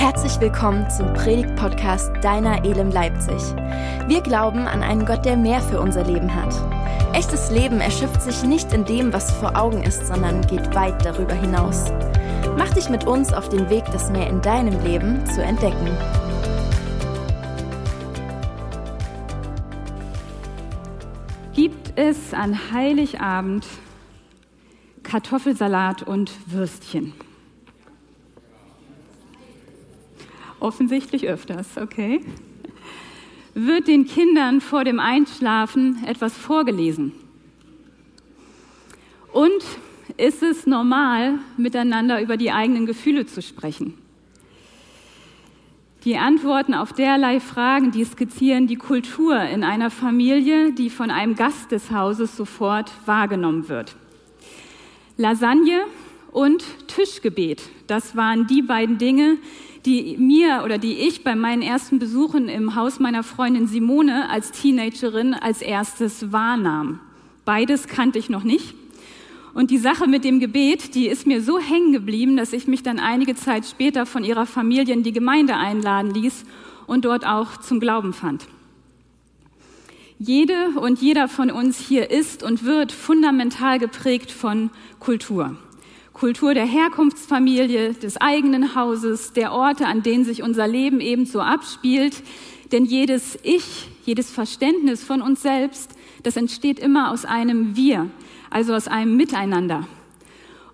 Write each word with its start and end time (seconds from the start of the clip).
Herzlich 0.00 0.40
willkommen 0.40 0.88
zum 0.88 1.12
Predigt-Podcast 1.12 2.10
Deiner 2.22 2.64
Elem 2.64 2.90
Leipzig. 2.90 3.36
Wir 4.08 4.22
glauben 4.22 4.60
an 4.60 4.82
einen 4.82 5.04
Gott, 5.04 5.26
der 5.26 5.36
mehr 5.36 5.60
für 5.60 5.78
unser 5.78 6.04
Leben 6.04 6.34
hat. 6.34 6.54
Echtes 7.12 7.50
Leben 7.50 7.82
erschöpft 7.82 8.22
sich 8.22 8.42
nicht 8.42 8.72
in 8.72 8.86
dem, 8.86 9.12
was 9.12 9.30
vor 9.30 9.54
Augen 9.58 9.82
ist, 9.82 10.06
sondern 10.06 10.40
geht 10.46 10.74
weit 10.74 11.04
darüber 11.04 11.34
hinaus. 11.34 11.92
Mach 12.56 12.72
dich 12.72 12.88
mit 12.88 13.06
uns 13.06 13.34
auf 13.34 13.50
den 13.50 13.68
Weg, 13.68 13.84
das 13.92 14.10
mehr 14.10 14.26
in 14.30 14.40
deinem 14.40 14.82
Leben 14.82 15.22
zu 15.26 15.42
entdecken. 15.42 15.90
Gibt 21.52 21.98
es 21.98 22.32
an 22.32 22.72
Heiligabend 22.72 23.66
Kartoffelsalat 25.02 26.02
und 26.04 26.32
Würstchen? 26.46 27.12
Offensichtlich 30.60 31.26
öfters, 31.26 31.78
okay. 31.78 32.20
Wird 33.54 33.88
den 33.88 34.06
Kindern 34.06 34.60
vor 34.60 34.84
dem 34.84 35.00
Einschlafen 35.00 36.04
etwas 36.06 36.36
vorgelesen? 36.36 37.12
Und 39.32 39.64
ist 40.16 40.42
es 40.42 40.66
normal, 40.66 41.38
miteinander 41.56 42.20
über 42.20 42.36
die 42.36 42.52
eigenen 42.52 42.86
Gefühle 42.86 43.26
zu 43.26 43.42
sprechen? 43.42 43.94
Die 46.04 46.16
Antworten 46.16 46.74
auf 46.74 46.92
derlei 46.92 47.40
Fragen, 47.40 47.90
die 47.90 48.04
skizzieren 48.04 48.66
die 48.66 48.76
Kultur 48.76 49.38
in 49.42 49.64
einer 49.64 49.90
Familie, 49.90 50.72
die 50.72 50.88
von 50.88 51.10
einem 51.10 51.34
Gast 51.34 51.72
des 51.72 51.90
Hauses 51.90 52.36
sofort 52.36 52.90
wahrgenommen 53.06 53.68
wird. 53.68 53.96
Lasagne 55.16 55.82
und 56.32 56.64
Tischgebet, 56.86 57.62
das 57.86 58.16
waren 58.16 58.46
die 58.46 58.62
beiden 58.62 58.98
Dinge, 58.98 59.38
die 59.86 60.16
mir 60.18 60.62
oder 60.64 60.78
die 60.78 60.94
ich 60.94 61.24
bei 61.24 61.34
meinen 61.34 61.62
ersten 61.62 61.98
Besuchen 61.98 62.48
im 62.48 62.74
Haus 62.74 63.00
meiner 63.00 63.22
Freundin 63.22 63.66
Simone 63.66 64.28
als 64.28 64.52
Teenagerin 64.52 65.34
als 65.34 65.62
erstes 65.62 66.32
wahrnahm. 66.32 67.00
Beides 67.44 67.88
kannte 67.88 68.18
ich 68.18 68.28
noch 68.28 68.44
nicht. 68.44 68.74
Und 69.54 69.70
die 69.70 69.78
Sache 69.78 70.06
mit 70.06 70.22
dem 70.22 70.38
Gebet, 70.38 70.94
die 70.94 71.08
ist 71.08 71.26
mir 71.26 71.42
so 71.42 71.58
hängen 71.58 71.92
geblieben, 71.92 72.36
dass 72.36 72.52
ich 72.52 72.68
mich 72.68 72.82
dann 72.82 73.00
einige 73.00 73.34
Zeit 73.34 73.66
später 73.66 74.06
von 74.06 74.22
ihrer 74.22 74.46
Familie 74.46 74.94
in 74.94 75.02
die 75.02 75.12
Gemeinde 75.12 75.56
einladen 75.56 76.14
ließ 76.14 76.44
und 76.86 77.04
dort 77.04 77.26
auch 77.26 77.56
zum 77.56 77.80
Glauben 77.80 78.12
fand. 78.12 78.46
Jede 80.18 80.70
und 80.78 81.00
jeder 81.00 81.28
von 81.28 81.50
uns 81.50 81.78
hier 81.78 82.10
ist 82.10 82.42
und 82.42 82.64
wird 82.64 82.92
fundamental 82.92 83.78
geprägt 83.78 84.30
von 84.30 84.70
Kultur. 85.00 85.56
Kultur 86.20 86.52
der 86.52 86.66
Herkunftsfamilie, 86.66 87.94
des 87.94 88.18
eigenen 88.18 88.74
Hauses, 88.74 89.32
der 89.32 89.52
Orte, 89.52 89.86
an 89.86 90.02
denen 90.02 90.26
sich 90.26 90.42
unser 90.42 90.68
Leben 90.68 91.00
ebenso 91.00 91.40
abspielt. 91.40 92.22
Denn 92.72 92.84
jedes 92.84 93.38
Ich, 93.42 93.88
jedes 94.04 94.30
Verständnis 94.30 95.02
von 95.02 95.22
uns 95.22 95.40
selbst, 95.40 95.92
das 96.22 96.36
entsteht 96.36 96.78
immer 96.78 97.10
aus 97.10 97.24
einem 97.24 97.74
Wir, 97.74 98.10
also 98.50 98.74
aus 98.74 98.86
einem 98.86 99.16
Miteinander. 99.16 99.88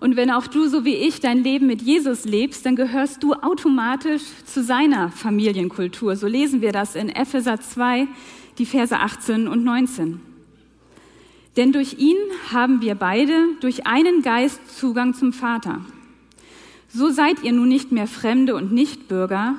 Und 0.01 0.17
wenn 0.17 0.31
auch 0.31 0.47
du 0.47 0.67
so 0.67 0.83
wie 0.83 0.95
ich 0.95 1.21
dein 1.21 1.41
Leben 1.45 1.65
mit 1.65 1.81
Jesus 1.81 2.25
lebst, 2.25 2.65
dann 2.65 2.75
gehörst 2.75 3.23
du 3.23 3.31
automatisch 3.31 4.23
zu 4.45 4.61
seiner 4.61 5.11
Familienkultur. 5.11 6.17
So 6.17 6.27
lesen 6.27 6.59
wir 6.59 6.73
das 6.73 6.93
in 6.93 7.07
Epheser 7.07 7.61
2, 7.61 8.09
die 8.57 8.65
Verse 8.65 8.99
18 8.99 9.47
und 9.47 9.63
19. 9.63 10.26
Denn 11.57 11.71
durch 11.71 11.95
ihn 11.97 12.17
haben 12.51 12.81
wir 12.81 12.93
beide 12.93 13.33
durch 13.61 13.87
einen 13.87 14.21
Geist 14.21 14.77
Zugang 14.77 15.15
zum 15.15 15.33
Vater. 15.33 15.81
So 16.87 17.09
seid 17.09 17.43
ihr 17.43 17.51
nun 17.51 17.67
nicht 17.67 17.91
mehr 17.91 18.07
Fremde 18.07 18.55
und 18.55 18.71
Nichtbürger, 18.71 19.55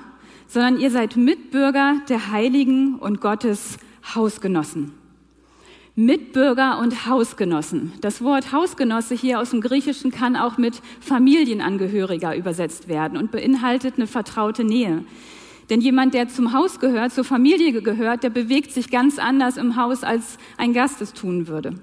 sondern 0.47 0.79
ihr 0.79 0.91
seid 0.91 1.17
Mitbürger 1.17 1.97
der 2.09 2.31
Heiligen 2.31 2.95
und 2.95 3.21
Gottes 3.21 3.79
Hausgenossen. 4.15 4.93
Mitbürger 5.97 6.79
und 6.79 7.07
Hausgenossen. 7.07 7.93
Das 8.01 8.23
Wort 8.23 8.53
Hausgenosse 8.53 9.17
hier 9.17 9.41
aus 9.41 9.51
dem 9.51 9.61
Griechischen 9.61 10.13
kann 10.13 10.37
auch 10.37 10.57
mit 10.57 10.81
Familienangehöriger 11.01 12.37
übersetzt 12.37 12.87
werden 12.87 13.19
und 13.19 13.33
beinhaltet 13.33 13.95
eine 13.97 14.07
vertraute 14.07 14.63
Nähe. 14.63 15.05
Denn 15.69 15.81
jemand, 15.81 16.15
der 16.15 16.29
zum 16.29 16.53
Haus 16.53 16.79
gehört, 16.79 17.13
zur 17.13 17.25
Familie 17.25 17.83
gehört, 17.83 18.23
der 18.23 18.31
bewegt 18.31 18.73
sich 18.73 18.91
ganz 18.91 19.19
anders 19.19 19.57
im 19.57 19.75
Haus, 19.75 20.05
als 20.05 20.39
ein 20.57 20.73
Gast 20.73 21.03
es 21.03 21.13
tun 21.13 21.49
würde. 21.49 21.75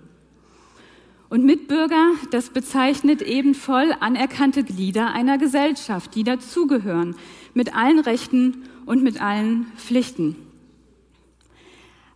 Und 1.29 1.43
Mitbürger, 1.43 2.11
das 2.31 2.49
bezeichnet 2.49 3.21
eben 3.21 3.55
voll 3.55 3.93
anerkannte 3.99 4.63
Glieder 4.63 5.11
einer 5.11 5.37
Gesellschaft, 5.37 6.13
die 6.15 6.23
dazugehören, 6.23 7.15
mit 7.53 7.75
allen 7.75 7.99
Rechten 7.99 8.63
und 8.85 9.01
mit 9.01 9.21
allen 9.21 9.65
Pflichten. 9.77 10.35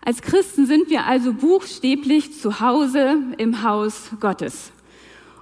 Als 0.02 0.22
Christen 0.22 0.66
sind 0.66 0.90
wir 0.90 1.06
also 1.06 1.34
buchstäblich 1.34 2.40
zu 2.40 2.60
Hause 2.60 3.18
im 3.38 3.64
Haus 3.64 4.12
Gottes. 4.20 4.72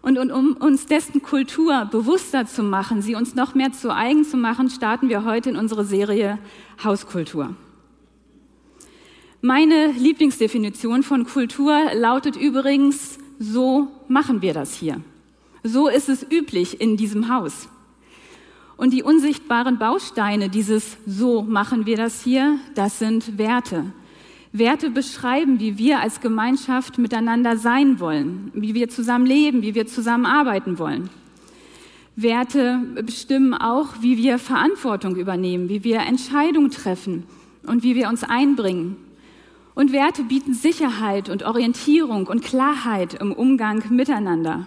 Und, 0.01 0.17
um 0.17 0.55
uns 0.55 0.85
dessen 0.85 1.21
Kultur 1.21 1.85
bewusster 1.91 2.45
zu 2.45 2.63
machen, 2.63 3.01
sie 3.01 3.15
uns 3.15 3.35
noch 3.35 3.55
mehr 3.55 3.73
zu 3.73 3.93
eigen 3.93 4.23
zu 4.23 4.37
machen, 4.37 4.69
starten 4.69 5.09
wir 5.09 5.25
heute 5.25 5.49
in 5.49 5.57
unsere 5.57 5.83
Serie 5.83 6.39
Hauskultur. 6.83 7.55
Meine 9.41 9.91
Lieblingsdefinition 9.91 11.03
von 11.03 11.25
Kultur 11.25 11.93
lautet 11.93 12.35
übrigens, 12.35 13.19
so 13.39 13.87
machen 14.07 14.41
wir 14.41 14.53
das 14.53 14.73
hier. 14.73 15.01
So 15.63 15.87
ist 15.87 16.09
es 16.09 16.25
üblich 16.29 16.79
in 16.79 16.97
diesem 16.97 17.33
Haus. 17.33 17.67
Und 18.77 18.93
die 18.93 19.03
unsichtbaren 19.03 19.79
Bausteine 19.79 20.49
dieses 20.49 20.97
So 21.05 21.41
machen 21.41 21.85
wir 21.85 21.97
das 21.97 22.23
hier, 22.23 22.59
das 22.75 22.99
sind 22.99 23.37
Werte. 23.37 23.85
Werte 24.53 24.89
beschreiben, 24.89 25.59
wie 25.59 25.77
wir 25.77 25.99
als 25.99 26.21
Gemeinschaft 26.21 26.97
miteinander 26.97 27.57
sein 27.57 27.99
wollen, 27.99 28.51
wie 28.53 28.75
wir 28.75 28.87
zusammen 28.87 29.25
leben, 29.25 29.61
wie 29.61 29.75
wir 29.75 29.87
zusammen 29.87 30.25
arbeiten 30.25 30.79
wollen. 30.79 31.09
Werte 32.15 32.81
bestimmen 33.03 33.53
auch, 33.53 34.01
wie 34.01 34.17
wir 34.17 34.39
Verantwortung 34.39 35.15
übernehmen, 35.15 35.69
wie 35.69 35.83
wir 35.83 35.99
Entscheidungen 35.99 36.71
treffen 36.71 37.23
und 37.65 37.83
wie 37.83 37.95
wir 37.95 38.09
uns 38.09 38.23
einbringen. 38.23 38.95
Und 39.77 39.91
Werte 39.91 40.23
bieten 40.23 40.55
Sicherheit 40.55 41.29
und 41.29 41.43
Orientierung 41.43 42.25
und 42.25 42.43
Klarheit 42.43 43.13
im 43.13 43.31
Umgang 43.31 43.83
miteinander. 43.91 44.65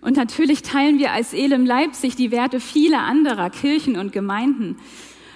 Und 0.00 0.16
natürlich 0.16 0.62
teilen 0.62 1.00
wir 1.00 1.10
als 1.10 1.34
Elem 1.34 1.66
Leipzig 1.66 2.14
die 2.14 2.30
Werte 2.30 2.60
vieler 2.60 3.00
anderer 3.00 3.50
Kirchen 3.50 3.98
und 3.98 4.12
Gemeinden. 4.12 4.76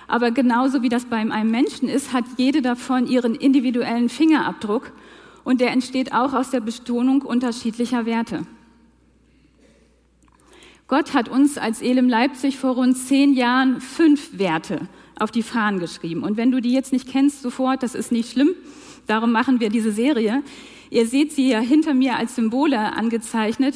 Aber 0.06 0.30
genauso 0.30 0.80
wie 0.80 0.88
das 0.88 1.06
bei 1.06 1.16
einem 1.16 1.50
Menschen 1.50 1.88
ist, 1.88 2.12
hat 2.12 2.24
jede 2.36 2.62
davon 2.62 3.08
ihren 3.08 3.34
individuellen 3.34 4.08
Fingerabdruck 4.08 4.92
und 5.42 5.60
der 5.60 5.72
entsteht 5.72 6.12
auch 6.12 6.32
aus 6.32 6.50
der 6.50 6.60
Betonung 6.60 7.22
unterschiedlicher 7.22 8.06
Werte. 8.06 8.46
Gott 10.92 11.14
hat 11.14 11.30
uns 11.30 11.56
als 11.56 11.80
Elem 11.80 12.06
Leipzig 12.06 12.58
vor 12.58 12.72
rund 12.72 12.98
zehn 12.98 13.32
Jahren 13.32 13.80
fünf 13.80 14.38
Werte 14.38 14.88
auf 15.18 15.30
die 15.30 15.42
Fahnen 15.42 15.80
geschrieben. 15.80 16.22
Und 16.22 16.36
wenn 16.36 16.50
du 16.50 16.60
die 16.60 16.74
jetzt 16.74 16.92
nicht 16.92 17.08
kennst 17.08 17.40
sofort, 17.40 17.82
das 17.82 17.94
ist 17.94 18.12
nicht 18.12 18.30
schlimm. 18.30 18.50
Darum 19.06 19.32
machen 19.32 19.58
wir 19.58 19.70
diese 19.70 19.90
Serie. 19.90 20.42
Ihr 20.90 21.06
seht 21.06 21.32
sie 21.32 21.48
ja 21.48 21.60
hinter 21.60 21.94
mir 21.94 22.16
als 22.16 22.34
Symbole 22.34 22.78
angezeichnet. 22.78 23.74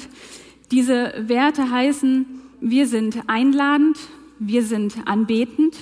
Diese 0.71 1.15
Werte 1.16 1.71
heißen, 1.71 2.27
wir 2.60 2.87
sind 2.87 3.16
einladend, 3.28 3.97
wir 4.38 4.62
sind 4.62 4.98
anbetend, 5.06 5.75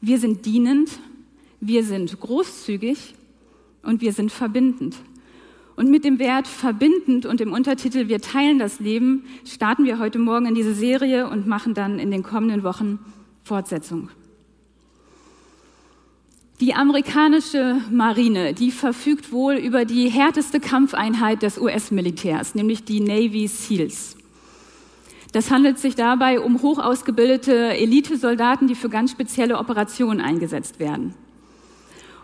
wir 0.00 0.20
sind 0.20 0.46
dienend, 0.46 0.90
wir 1.58 1.82
sind 1.82 2.20
großzügig 2.20 3.14
und 3.82 4.00
wir 4.00 4.12
sind 4.12 4.30
verbindend. 4.30 4.94
Und 5.78 5.90
mit 5.90 6.04
dem 6.04 6.18
Wert 6.18 6.48
verbindend 6.48 7.24
und 7.24 7.38
dem 7.38 7.52
Untertitel 7.52 8.08
Wir 8.08 8.20
teilen 8.20 8.58
das 8.58 8.80
Leben 8.80 9.26
starten 9.44 9.84
wir 9.84 10.00
heute 10.00 10.18
Morgen 10.18 10.46
in 10.46 10.56
diese 10.56 10.74
Serie 10.74 11.30
und 11.30 11.46
machen 11.46 11.72
dann 11.72 12.00
in 12.00 12.10
den 12.10 12.24
kommenden 12.24 12.64
Wochen 12.64 12.98
Fortsetzung. 13.44 14.08
Die 16.58 16.74
amerikanische 16.74 17.80
Marine, 17.92 18.54
die 18.54 18.72
verfügt 18.72 19.30
wohl 19.30 19.54
über 19.54 19.84
die 19.84 20.08
härteste 20.08 20.58
Kampfeinheit 20.58 21.42
des 21.42 21.58
US-Militärs, 21.58 22.56
nämlich 22.56 22.82
die 22.82 22.98
Navy 22.98 23.46
SEALs. 23.46 24.16
Das 25.30 25.52
handelt 25.52 25.78
sich 25.78 25.94
dabei 25.94 26.40
um 26.40 26.60
hoch 26.60 26.80
ausgebildete 26.80 27.54
Elitesoldaten, 27.54 28.66
die 28.66 28.74
für 28.74 28.88
ganz 28.88 29.12
spezielle 29.12 29.58
Operationen 29.58 30.20
eingesetzt 30.20 30.80
werden. 30.80 31.14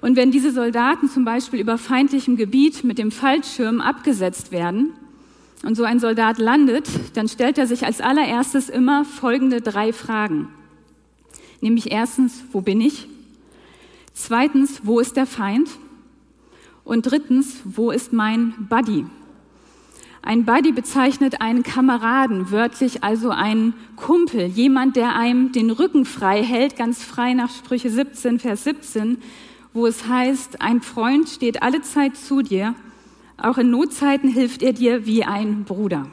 Und 0.04 0.16
wenn 0.16 0.30
diese 0.30 0.50
Soldaten 0.50 1.08
zum 1.08 1.24
Beispiel 1.24 1.60
über 1.60 1.78
feindlichem 1.78 2.36
Gebiet 2.36 2.84
mit 2.84 2.98
dem 2.98 3.10
Fallschirm 3.10 3.80
abgesetzt 3.80 4.52
werden 4.52 4.92
und 5.62 5.76
so 5.76 5.84
ein 5.84 5.98
Soldat 5.98 6.36
landet, 6.36 6.86
dann 7.14 7.26
stellt 7.26 7.56
er 7.56 7.66
sich 7.66 7.86
als 7.86 8.02
allererstes 8.02 8.68
immer 8.68 9.06
folgende 9.06 9.62
drei 9.62 9.94
Fragen. 9.94 10.48
Nämlich 11.62 11.90
erstens, 11.90 12.44
wo 12.52 12.60
bin 12.60 12.82
ich? 12.82 13.08
Zweitens, 14.12 14.82
wo 14.82 15.00
ist 15.00 15.16
der 15.16 15.24
Feind? 15.24 15.70
Und 16.84 17.10
drittens, 17.10 17.62
wo 17.64 17.90
ist 17.90 18.12
mein 18.12 18.52
Buddy? 18.68 19.06
Ein 20.20 20.44
Buddy 20.44 20.72
bezeichnet 20.72 21.40
einen 21.40 21.62
Kameraden, 21.62 22.50
wörtlich 22.50 23.02
also 23.02 23.30
einen 23.30 23.72
Kumpel, 23.96 24.48
jemand, 24.48 24.96
der 24.96 25.16
einem 25.16 25.52
den 25.52 25.70
Rücken 25.70 26.04
frei 26.04 26.42
hält, 26.42 26.76
ganz 26.76 27.02
frei 27.02 27.32
nach 27.32 27.48
Sprüche 27.48 27.88
17, 27.88 28.38
Vers 28.38 28.64
17, 28.64 29.16
wo 29.74 29.86
es 29.86 30.08
heißt, 30.08 30.62
ein 30.62 30.80
Freund 30.80 31.28
steht 31.28 31.62
alle 31.62 31.82
Zeit 31.82 32.16
zu 32.16 32.42
dir, 32.42 32.74
auch 33.36 33.58
in 33.58 33.70
Notzeiten 33.70 34.30
hilft 34.30 34.62
er 34.62 34.72
dir 34.72 35.04
wie 35.04 35.24
ein 35.24 35.64
Bruder. 35.64 36.06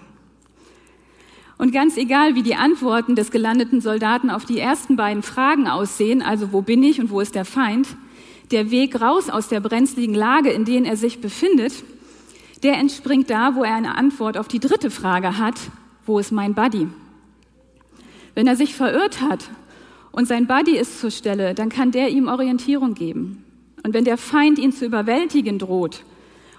Und 1.59 1.71
ganz 1.71 1.95
egal, 1.95 2.33
wie 2.33 2.41
die 2.41 2.55
Antworten 2.55 3.15
des 3.15 3.29
gelandeten 3.29 3.79
Soldaten 3.79 4.31
auf 4.31 4.45
die 4.45 4.59
ersten 4.59 4.95
beiden 4.95 5.21
Fragen 5.21 5.67
aussehen, 5.67 6.23
also 6.23 6.51
wo 6.51 6.63
bin 6.63 6.81
ich 6.81 6.99
und 6.99 7.11
wo 7.11 7.21
ist 7.21 7.35
der 7.35 7.45
Feind, 7.45 7.87
der 8.49 8.71
Weg 8.71 8.99
raus 8.99 9.29
aus 9.29 9.47
der 9.47 9.59
brenzligen 9.59 10.15
Lage, 10.15 10.49
in 10.49 10.65
der 10.65 10.83
er 10.83 10.97
sich 10.97 11.21
befindet, 11.21 11.83
der 12.63 12.79
entspringt 12.79 13.29
da, 13.29 13.55
wo 13.55 13.63
er 13.63 13.75
eine 13.75 13.95
Antwort 13.95 14.37
auf 14.37 14.47
die 14.47 14.59
dritte 14.59 14.89
Frage 14.89 15.37
hat, 15.37 15.59
wo 16.07 16.17
ist 16.17 16.31
mein 16.31 16.55
Buddy? 16.55 16.87
Wenn 18.33 18.47
er 18.47 18.55
sich 18.55 18.73
verirrt 18.73 19.21
hat 19.21 19.51
und 20.11 20.27
sein 20.27 20.47
Buddy 20.47 20.75
ist 20.75 20.99
zur 20.99 21.11
Stelle, 21.11 21.53
dann 21.53 21.69
kann 21.69 21.91
der 21.91 22.09
ihm 22.09 22.27
Orientierung 22.27 22.95
geben. 22.95 23.45
Und 23.83 23.94
wenn 23.94 24.06
der 24.06 24.18
Feind 24.18 24.60
ihn 24.60 24.72
zu 24.72 24.86
überwältigen 24.86 25.60
droht 25.60 26.04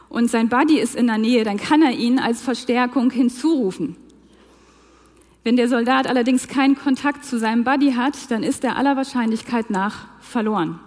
und 0.09 0.31
sein 0.31 0.49
Buddy 0.49 0.79
ist 0.79 0.95
in 0.95 1.07
der 1.07 1.19
Nähe, 1.19 1.45
dann 1.45 1.57
kann 1.57 1.83
er 1.83 1.93
ihn 1.93 2.19
als 2.19 2.43
Verstärkung 2.43 3.11
hinzurufen. 3.11 3.97
Wenn 5.45 5.57
der 5.57 5.69
Soldat 5.69 6.07
allerdings 6.07 6.47
keinen 6.47 6.77
Kontakt 6.77 7.25
zu 7.25 7.39
seinem 7.39 7.65
Buddy 7.65 7.93
hat, 7.93 8.31
dann 8.31 8.43
ist 8.43 8.63
er 8.65 8.77
aller 8.77 8.97
Wahrscheinlichkeit 8.97 9.71
nach 9.71 10.07
verloren. 10.21 10.79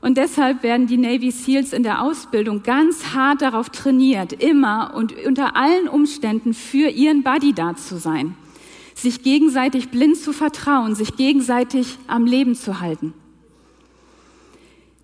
Und 0.00 0.18
deshalb 0.18 0.62
werden 0.62 0.86
die 0.86 0.98
Navy 0.98 1.30
SEALs 1.30 1.72
in 1.72 1.82
der 1.82 2.02
Ausbildung 2.02 2.62
ganz 2.62 3.14
hart 3.14 3.42
darauf 3.42 3.70
trainiert, 3.70 4.32
immer 4.32 4.94
und 4.94 5.14
unter 5.26 5.56
allen 5.56 5.88
Umständen 5.88 6.54
für 6.54 6.88
ihren 6.88 7.22
Buddy 7.22 7.52
da 7.54 7.74
zu 7.76 7.98
sein, 7.98 8.36
sich 8.94 9.22
gegenseitig 9.22 9.88
blind 9.88 10.16
zu 10.16 10.32
vertrauen, 10.32 10.94
sich 10.94 11.16
gegenseitig 11.16 11.98
am 12.06 12.24
Leben 12.26 12.54
zu 12.54 12.80
halten. 12.80 13.14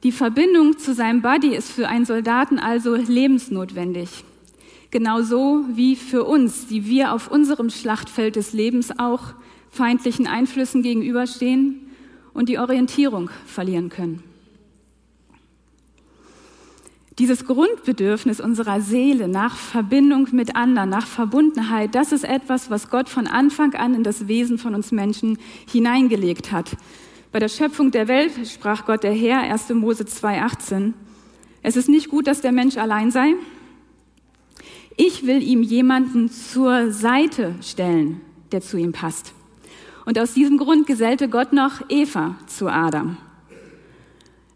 Die 0.02 0.12
Verbindung 0.12 0.78
zu 0.78 0.94
seinem 0.94 1.22
Buddy 1.22 1.54
ist 1.54 1.70
für 1.70 1.88
einen 1.88 2.04
Soldaten 2.04 2.58
also 2.58 2.96
lebensnotwendig. 2.96 4.25
Genauso 4.90 5.64
wie 5.75 5.94
für 5.94 6.25
uns, 6.25 6.66
die 6.66 6.87
wir 6.87 7.12
auf 7.12 7.31
unserem 7.31 7.70
Schlachtfeld 7.70 8.34
des 8.34 8.52
Lebens 8.52 8.90
auch 8.99 9.34
feindlichen 9.70 10.26
Einflüssen 10.26 10.82
gegenüberstehen 10.82 11.87
und 12.34 12.49
die 12.49 12.58
Orientierung 12.58 13.31
verlieren 13.46 13.88
können. 13.90 14.22
Dieses 17.19 17.44
Grundbedürfnis 17.44 18.40
unserer 18.40 18.81
Seele 18.81 19.28
nach 19.28 19.56
Verbindung 19.56 20.28
mit 20.32 20.56
anderen, 20.56 20.90
nach 20.90 21.06
Verbundenheit, 21.06 21.94
das 21.94 22.10
ist 22.10 22.25
etwas, 22.25 22.70
was 22.70 22.90
Gott 22.90 23.08
von 23.08 23.26
Anfang 23.26 23.75
an 23.75 23.94
in 23.94 24.02
das 24.02 24.26
Wesen 24.28 24.58
von 24.58 24.75
uns 24.75 24.93
Menschen 24.93 25.38
hineingelegt 25.70 26.50
hat. 26.50 26.76
Bei 27.32 27.38
der 27.38 27.49
Schöpfung 27.49 27.90
der 27.90 28.08
Welt 28.08 28.32
sprach 28.46 28.84
Gott 28.84 29.05
der 29.05 29.14
Herr, 29.14 29.40
1. 29.40 29.70
Mose 29.70 30.05
2,18. 30.05 30.93
Es 31.62 31.76
ist 31.76 31.88
nicht 31.88 32.11
gut, 32.11 32.26
dass 32.26 32.43
der 32.43 32.52
Mensch 32.52 32.76
allein 32.76 33.11
sei. 33.11 33.32
Ich 34.99 35.26
will 35.26 35.43
ihm 35.43 35.62
jemanden 35.62 36.31
zur 36.31 36.93
Seite 36.93 37.55
stellen, 37.62 38.20
der 38.52 38.61
zu 38.61 38.76
ihm 38.76 38.93
passt. 38.93 39.32
Und 40.05 40.19
aus 40.19 40.34
diesem 40.34 40.58
Grund 40.58 40.87
gesellte 40.87 41.31
Gott 41.31 41.55
noch 41.55 41.81
Eva 41.88 42.37
zu 42.49 42.69
Adam. 42.69 43.17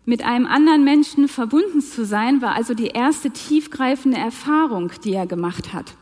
Mit 0.05 0.22
einem 0.22 0.44
anderen 0.44 0.84
Menschen 0.84 1.29
verbunden 1.29 1.81
zu 1.81 2.05
sein, 2.05 2.43
war 2.43 2.55
also 2.55 2.75
die 2.75 2.88
erste 2.88 3.31
tiefgreifende 3.31 4.19
Erfahrung, 4.19 4.93
die 5.02 5.14
er 5.14 5.26
gemacht 5.26 5.72
hat. 5.72 5.94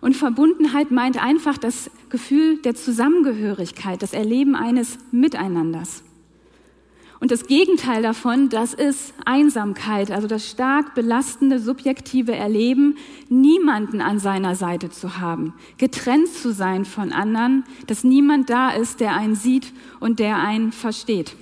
Und 0.00 0.14
Verbundenheit 0.14 0.92
meint 0.92 1.20
einfach 1.20 1.58
das 1.58 1.90
Gefühl 2.08 2.58
der 2.58 2.76
Zusammengehörigkeit, 2.76 4.00
das 4.00 4.12
Erleben 4.12 4.54
eines 4.54 4.98
Miteinanders. 5.10 6.03
Und 7.24 7.30
das 7.30 7.46
Gegenteil 7.46 8.02
davon, 8.02 8.50
das 8.50 8.74
ist 8.74 9.14
Einsamkeit, 9.24 10.10
also 10.10 10.28
das 10.28 10.46
stark 10.46 10.94
belastende 10.94 11.58
subjektive 11.58 12.36
Erleben, 12.36 12.98
niemanden 13.30 14.02
an 14.02 14.18
seiner 14.18 14.54
Seite 14.54 14.90
zu 14.90 15.16
haben, 15.16 15.54
getrennt 15.78 16.28
zu 16.28 16.52
sein 16.52 16.84
von 16.84 17.14
anderen, 17.14 17.64
dass 17.86 18.04
niemand 18.04 18.50
da 18.50 18.72
ist, 18.72 19.00
der 19.00 19.14
einen 19.14 19.36
sieht 19.36 19.72
und 20.00 20.18
der 20.18 20.36
einen 20.36 20.70
versteht. 20.70 21.34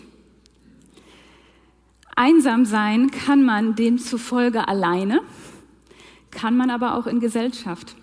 Einsam 2.14 2.64
sein 2.64 3.11
kann 3.11 3.43
man 3.43 3.75
demzufolge 3.75 4.69
alleine, 4.69 5.20
kann 6.31 6.56
man 6.56 6.70
aber 6.70 6.96
auch 6.96 7.08
in 7.08 7.19
Gesellschaft, 7.19 7.96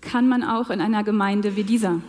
kann 0.00 0.28
man 0.28 0.42
auch 0.42 0.70
in 0.70 0.80
einer 0.80 1.04
Gemeinde 1.04 1.54
wie 1.54 1.62
dieser. 1.62 2.00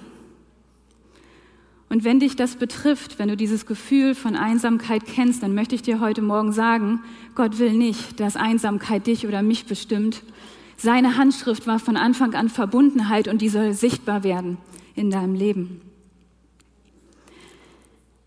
Und 1.89 2.03
wenn 2.03 2.19
dich 2.19 2.35
das 2.35 2.55
betrifft, 2.55 3.17
wenn 3.17 3.29
du 3.29 3.37
dieses 3.37 3.65
Gefühl 3.65 4.13
von 4.13 4.35
Einsamkeit 4.35 5.05
kennst, 5.05 5.41
dann 5.41 5.55
möchte 5.55 5.75
ich 5.75 5.81
dir 5.81 6.01
heute 6.01 6.21
Morgen 6.21 6.51
sagen, 6.51 7.01
Gott 7.35 7.59
will 7.59 7.71
nicht, 7.73 8.19
dass 8.19 8.35
Einsamkeit 8.35 9.07
dich 9.07 9.25
oder 9.25 9.41
mich 9.41 9.65
bestimmt. 9.65 10.23
Seine 10.75 11.17
Handschrift 11.17 11.65
war 11.65 11.79
von 11.79 11.95
Anfang 11.95 12.35
an 12.35 12.49
Verbundenheit 12.49 13.27
und 13.27 13.41
die 13.41 13.49
soll 13.49 13.73
sichtbar 13.73 14.23
werden 14.23 14.57
in 14.95 15.09
deinem 15.09 15.33
Leben. 15.33 15.81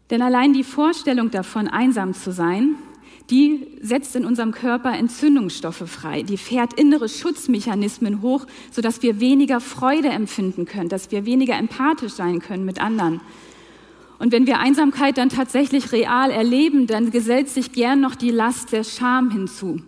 Denn 0.09 0.23
allein 0.23 0.53
die 0.53 0.65
Vorstellung 0.65 1.31
davon, 1.31 1.69
einsam 1.69 2.15
zu 2.15 2.33
sein, 2.33 2.77
die 3.31 3.69
setzt 3.81 4.17
in 4.17 4.25
unserem 4.25 4.51
Körper 4.51 4.93
Entzündungsstoffe 4.93 5.89
frei. 5.89 6.23
Die 6.23 6.37
fährt 6.37 6.73
innere 6.75 7.09
Schutzmechanismen 7.09 8.23
hoch, 8.23 8.47
sodass 8.73 9.03
wir 9.03 9.21
weniger 9.21 9.61
Freude 9.61 10.09
empfinden 10.09 10.65
können, 10.65 10.89
dass 10.89 11.13
wir 11.13 11.27
weniger 11.27 11.57
empathisch 11.57 12.13
sein 12.15 12.41
können 12.41 12.65
mit 12.65 12.81
anderen. 12.81 13.21
Und 14.21 14.33
wenn 14.33 14.47
wir 14.47 14.59
Einsamkeit 14.59 15.17
dann 15.17 15.31
tatsächlich 15.31 15.93
real 15.93 16.31
erleben, 16.31 16.87
dann 16.87 17.11
gesellt 17.11 17.49
sich 17.49 17.73
gern 17.73 18.03
noch 18.03 18.15
die 18.15 18.31
Last 18.31 18.71
der 18.71 18.85
Scham 18.85 19.31
hinzu. 19.31 19.81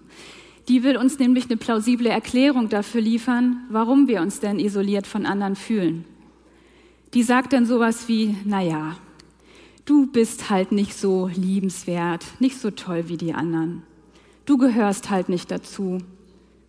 Die 0.68 0.82
will 0.82 0.96
uns 0.96 1.18
nämlich 1.18 1.44
eine 1.50 1.58
plausible 1.58 2.08
Erklärung 2.08 2.70
dafür 2.70 3.02
liefern, 3.02 3.58
warum 3.68 4.08
wir 4.08 4.22
uns 4.22 4.40
denn 4.40 4.58
isoliert 4.58 5.06
von 5.06 5.26
anderen 5.26 5.54
fühlen. 5.54 6.06
Die 7.12 7.22
sagt 7.22 7.52
dann 7.52 7.66
sowas 7.66 8.08
wie, 8.08 8.34
na 8.46 8.62
ja, 8.62 8.96
du 9.84 10.06
bist 10.06 10.48
halt 10.48 10.72
nicht 10.72 10.94
so 10.94 11.30
liebenswert, 11.34 12.24
nicht 12.40 12.58
so 12.58 12.70
toll 12.70 13.08
wie 13.08 13.18
die 13.18 13.34
anderen. 13.34 13.82
Du 14.46 14.56
gehörst 14.56 15.10
halt 15.10 15.28
nicht 15.28 15.50
dazu. 15.50 15.98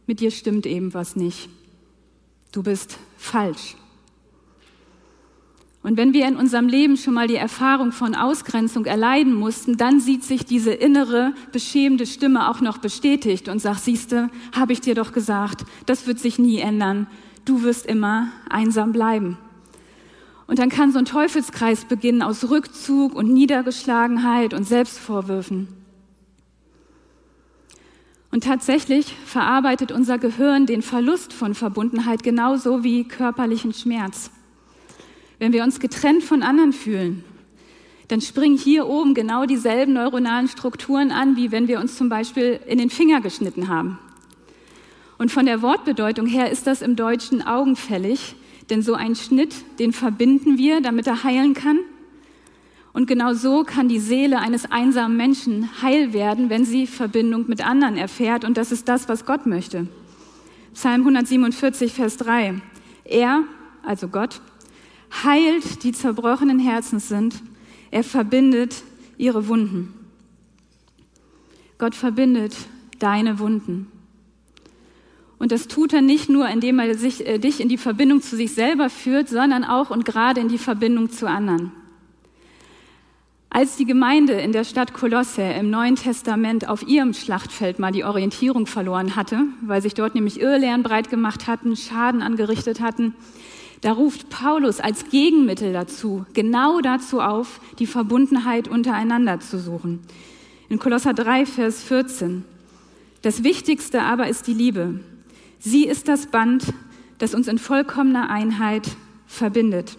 Mit 0.05 0.19
dir 0.19 0.31
stimmt 0.31 0.65
eben 0.65 0.93
was 0.93 1.15
nicht. 1.15 1.47
Du 2.51 2.61
bist 2.61 2.99
falsch. 3.15 3.77
Und 5.83 5.97
wenn 5.97 6.13
wir 6.13 6.25
in 6.29 6.37
unserem 6.37 6.69
Leben 6.69 6.95
schon 6.95 7.13
mal 7.13 7.27
die 7.27 7.35
Erfahrung 7.35 7.91
von 7.91 8.15
Ausgrenzung 8.15 8.85
erleiden 8.85 9.33
mussten, 9.33 9.75
dann 9.75 9.99
sieht 9.99 10.23
sich 10.23 10.45
diese 10.45 10.71
innere, 10.71 11.33
beschämende 11.51 12.05
Stimme 12.05 12.49
auch 12.49 12.61
noch 12.61 12.77
bestätigt 12.77 13.49
und 13.49 13.59
sagt, 13.59 13.81
siehste, 13.81 14.29
habe 14.55 14.71
ich 14.71 14.79
dir 14.79 14.95
doch 14.95 15.11
gesagt, 15.11 15.65
das 15.85 16.07
wird 16.07 16.19
sich 16.19 16.39
nie 16.39 16.59
ändern. 16.59 17.07
Du 17.43 17.63
wirst 17.63 17.85
immer 17.85 18.29
einsam 18.49 18.93
bleiben. 18.93 19.37
Und 20.47 20.59
dann 20.59 20.69
kann 20.69 20.93
so 20.93 20.99
ein 20.99 21.05
Teufelskreis 21.05 21.83
beginnen 21.83 22.21
aus 22.21 22.49
Rückzug 22.49 23.13
und 23.13 23.33
Niedergeschlagenheit 23.33 24.53
und 24.53 24.63
Selbstvorwürfen. 24.63 25.67
Und 28.31 28.45
tatsächlich 28.45 29.13
verarbeitet 29.25 29.91
unser 29.91 30.17
Gehirn 30.17 30.65
den 30.65 30.81
Verlust 30.81 31.33
von 31.33 31.53
Verbundenheit 31.53 32.23
genauso 32.23 32.85
wie 32.85 33.03
körperlichen 33.03 33.73
Schmerz. 33.73 34.31
Wenn 35.43 35.51
wir 35.51 35.65
uns 35.65 35.81
getrennt 35.81 36.23
von 36.23 36.41
anderen 36.41 36.71
fühlen, 36.71 37.21
dann 38.07 38.21
springen 38.21 38.57
hier 38.57 38.87
oben 38.87 39.13
genau 39.13 39.45
dieselben 39.45 39.91
neuronalen 39.91 40.47
Strukturen 40.47 41.11
an, 41.11 41.35
wie 41.35 41.51
wenn 41.51 41.67
wir 41.67 41.81
uns 41.81 41.97
zum 41.97 42.07
Beispiel 42.07 42.61
in 42.65 42.77
den 42.77 42.89
Finger 42.89 43.19
geschnitten 43.19 43.67
haben. 43.67 43.99
Und 45.17 45.33
von 45.33 45.45
der 45.45 45.61
Wortbedeutung 45.61 46.27
her 46.27 46.49
ist 46.49 46.65
das 46.65 46.81
im 46.81 46.95
Deutschen 46.95 47.41
augenfällig, 47.41 48.35
denn 48.69 48.81
so 48.81 48.93
einen 48.93 49.17
Schnitt, 49.17 49.53
den 49.79 49.91
verbinden 49.91 50.57
wir, 50.57 50.79
damit 50.79 51.07
er 51.07 51.25
heilen 51.25 51.53
kann. 51.53 51.79
Und 52.93 53.07
genau 53.07 53.33
so 53.33 53.65
kann 53.65 53.89
die 53.89 53.99
Seele 53.99 54.39
eines 54.39 54.71
einsamen 54.71 55.17
Menschen 55.17 55.81
heil 55.81 56.13
werden, 56.13 56.49
wenn 56.49 56.63
sie 56.63 56.87
Verbindung 56.87 57.49
mit 57.49 57.67
anderen 57.67 57.97
erfährt. 57.97 58.45
Und 58.45 58.55
das 58.55 58.71
ist 58.71 58.87
das, 58.87 59.09
was 59.09 59.25
Gott 59.25 59.45
möchte. 59.45 59.87
Psalm 60.73 61.01
147, 61.01 61.91
Vers 61.91 62.15
3. 62.15 62.61
Er, 63.03 63.43
also 63.83 64.07
Gott, 64.07 64.39
heilt 65.23 65.83
die 65.83 65.91
zerbrochenen 65.91 66.59
Herzens 66.59 67.07
sind. 67.07 67.41
Er 67.91 68.03
verbindet 68.03 68.83
ihre 69.17 69.47
Wunden. 69.47 69.93
Gott 71.77 71.95
verbindet 71.95 72.55
deine 72.99 73.39
Wunden. 73.39 73.87
Und 75.37 75.51
das 75.51 75.67
tut 75.67 75.91
er 75.91 76.01
nicht 76.01 76.29
nur, 76.29 76.47
indem 76.47 76.79
er 76.79 76.95
sich, 76.97 77.27
äh, 77.27 77.37
dich 77.37 77.59
in 77.59 77.67
die 77.67 77.77
Verbindung 77.77 78.21
zu 78.21 78.37
sich 78.37 78.53
selber 78.53 78.89
führt, 78.89 79.27
sondern 79.27 79.65
auch 79.65 79.89
und 79.89 80.05
gerade 80.05 80.39
in 80.39 80.47
die 80.47 80.57
Verbindung 80.57 81.11
zu 81.11 81.27
anderen. 81.27 81.73
Als 83.49 83.75
die 83.75 83.85
Gemeinde 83.85 84.33
in 84.33 84.51
der 84.51 84.63
Stadt 84.63 84.93
Kolosse 84.93 85.41
im 85.41 85.69
Neuen 85.69 85.95
Testament 85.95 86.67
auf 86.67 86.87
ihrem 86.87 87.13
Schlachtfeld 87.13 87.77
mal 87.77 87.91
die 87.91 88.03
Orientierung 88.03 88.65
verloren 88.65 89.15
hatte, 89.15 89.41
weil 89.61 89.81
sich 89.81 89.93
dort 89.93 90.15
nämlich 90.15 90.39
Irrlehren 90.39 90.81
breit 90.81 91.09
gemacht 91.09 91.45
hatten, 91.45 91.75
Schaden 91.75 92.21
angerichtet 92.21 92.79
hatten, 92.79 93.13
da 93.83 93.91
ruft 93.91 94.29
Paulus 94.29 94.79
als 94.79 95.09
Gegenmittel 95.09 95.73
dazu, 95.73 96.25
genau 96.33 96.79
dazu 96.79 97.19
auf, 97.19 97.59
die 97.79 97.85
Verbundenheit 97.85 98.69
untereinander 98.69 99.41
zu 99.41 99.59
suchen. 99.59 99.99
In 100.69 100.79
Kolosser 100.79 101.13
3, 101.13 101.45
Vers 101.45 101.83
14. 101.83 102.45
Das 103.23 103.43
Wichtigste 103.43 104.01
aber 104.01 104.29
ist 104.29 104.47
die 104.47 104.53
Liebe. 104.53 105.01
Sie 105.59 105.85
ist 105.85 106.07
das 106.07 106.27
Band, 106.27 106.73
das 107.17 107.35
uns 107.35 107.49
in 107.49 107.57
vollkommener 107.57 108.29
Einheit 108.29 108.87
verbindet. 109.27 109.97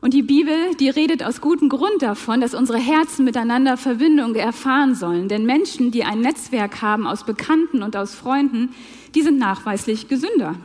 Und 0.00 0.12
die 0.12 0.22
Bibel, 0.22 0.74
die 0.80 0.88
redet 0.88 1.22
aus 1.22 1.40
gutem 1.40 1.68
Grund 1.68 2.02
davon, 2.02 2.40
dass 2.40 2.54
unsere 2.54 2.78
Herzen 2.78 3.24
miteinander 3.24 3.76
Verbindung 3.76 4.34
erfahren 4.34 4.96
sollen. 4.96 5.28
Denn 5.28 5.46
Menschen, 5.46 5.92
die 5.92 6.02
ein 6.02 6.20
Netzwerk 6.20 6.82
haben 6.82 7.06
aus 7.06 7.24
Bekannten 7.24 7.84
und 7.84 7.94
aus 7.94 8.16
Freunden, 8.16 8.74
die 9.14 9.22
sind 9.22 9.38
nachweislich 9.38 10.08
gesünder. 10.08 10.56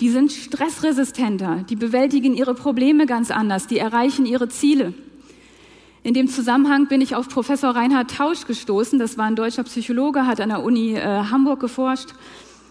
Die 0.00 0.10
sind 0.10 0.30
stressresistenter, 0.30 1.64
die 1.68 1.74
bewältigen 1.74 2.34
ihre 2.34 2.54
Probleme 2.54 3.06
ganz 3.06 3.30
anders, 3.30 3.66
die 3.66 3.78
erreichen 3.78 4.26
ihre 4.26 4.48
Ziele. 4.48 4.94
In 6.04 6.14
dem 6.14 6.28
Zusammenhang 6.28 6.86
bin 6.86 7.00
ich 7.00 7.16
auf 7.16 7.28
Professor 7.28 7.70
Reinhard 7.70 8.16
Tausch 8.16 8.46
gestoßen. 8.46 8.98
Das 9.00 9.18
war 9.18 9.26
ein 9.26 9.34
deutscher 9.34 9.64
Psychologe, 9.64 10.26
hat 10.26 10.40
an 10.40 10.50
der 10.50 10.62
Uni 10.62 10.94
äh, 10.94 11.02
Hamburg 11.02 11.60
geforscht 11.60 12.14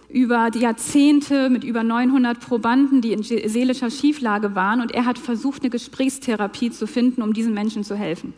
über 0.09 0.49
die 0.51 0.59
Jahrzehnte 0.59 1.49
mit 1.49 1.65
über 1.65 1.83
900 1.83 2.39
Probanden, 2.39 3.01
die 3.01 3.11
in 3.11 3.23
seelischer 3.23 3.91
Schieflage 3.91 4.55
waren. 4.55 4.79
Und 4.79 4.93
er 4.93 5.05
hat 5.05 5.19
versucht, 5.19 5.63
eine 5.63 5.69
Gesprächstherapie 5.69 6.71
zu 6.71 6.87
finden, 6.87 7.21
um 7.21 7.33
diesen 7.33 7.53
Menschen 7.53 7.83
zu 7.83 7.95
helfen. 7.95 8.33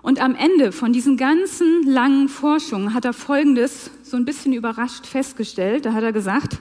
Und 0.00 0.20
am 0.20 0.34
Ende 0.34 0.72
von 0.72 0.94
diesen 0.94 1.18
ganzen 1.18 1.86
langen 1.86 2.28
Forschungen 2.28 2.94
hat 2.94 3.04
er 3.04 3.12
Folgendes 3.12 3.90
so 4.02 4.16
ein 4.16 4.24
bisschen 4.24 4.54
überrascht 4.54 5.06
festgestellt. 5.06 5.84
Da 5.84 5.92
hat 5.92 6.02
er 6.02 6.12
gesagt, 6.12 6.58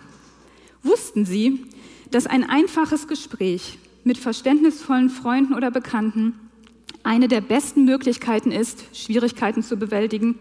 wussten 0.83 1.25
Sie, 1.25 1.65
dass 2.11 2.27
ein 2.27 2.43
einfaches 2.43 3.07
Gespräch 3.07 3.77
mit 4.03 4.17
verständnisvollen 4.17 5.09
Freunden 5.09 5.53
oder 5.53 5.71
Bekannten 5.71 6.39
eine 7.03 7.27
der 7.27 7.41
besten 7.41 7.85
Möglichkeiten 7.85 8.51
ist, 8.51 8.83
Schwierigkeiten 8.93 9.63
zu 9.63 9.77
bewältigen? 9.77 10.37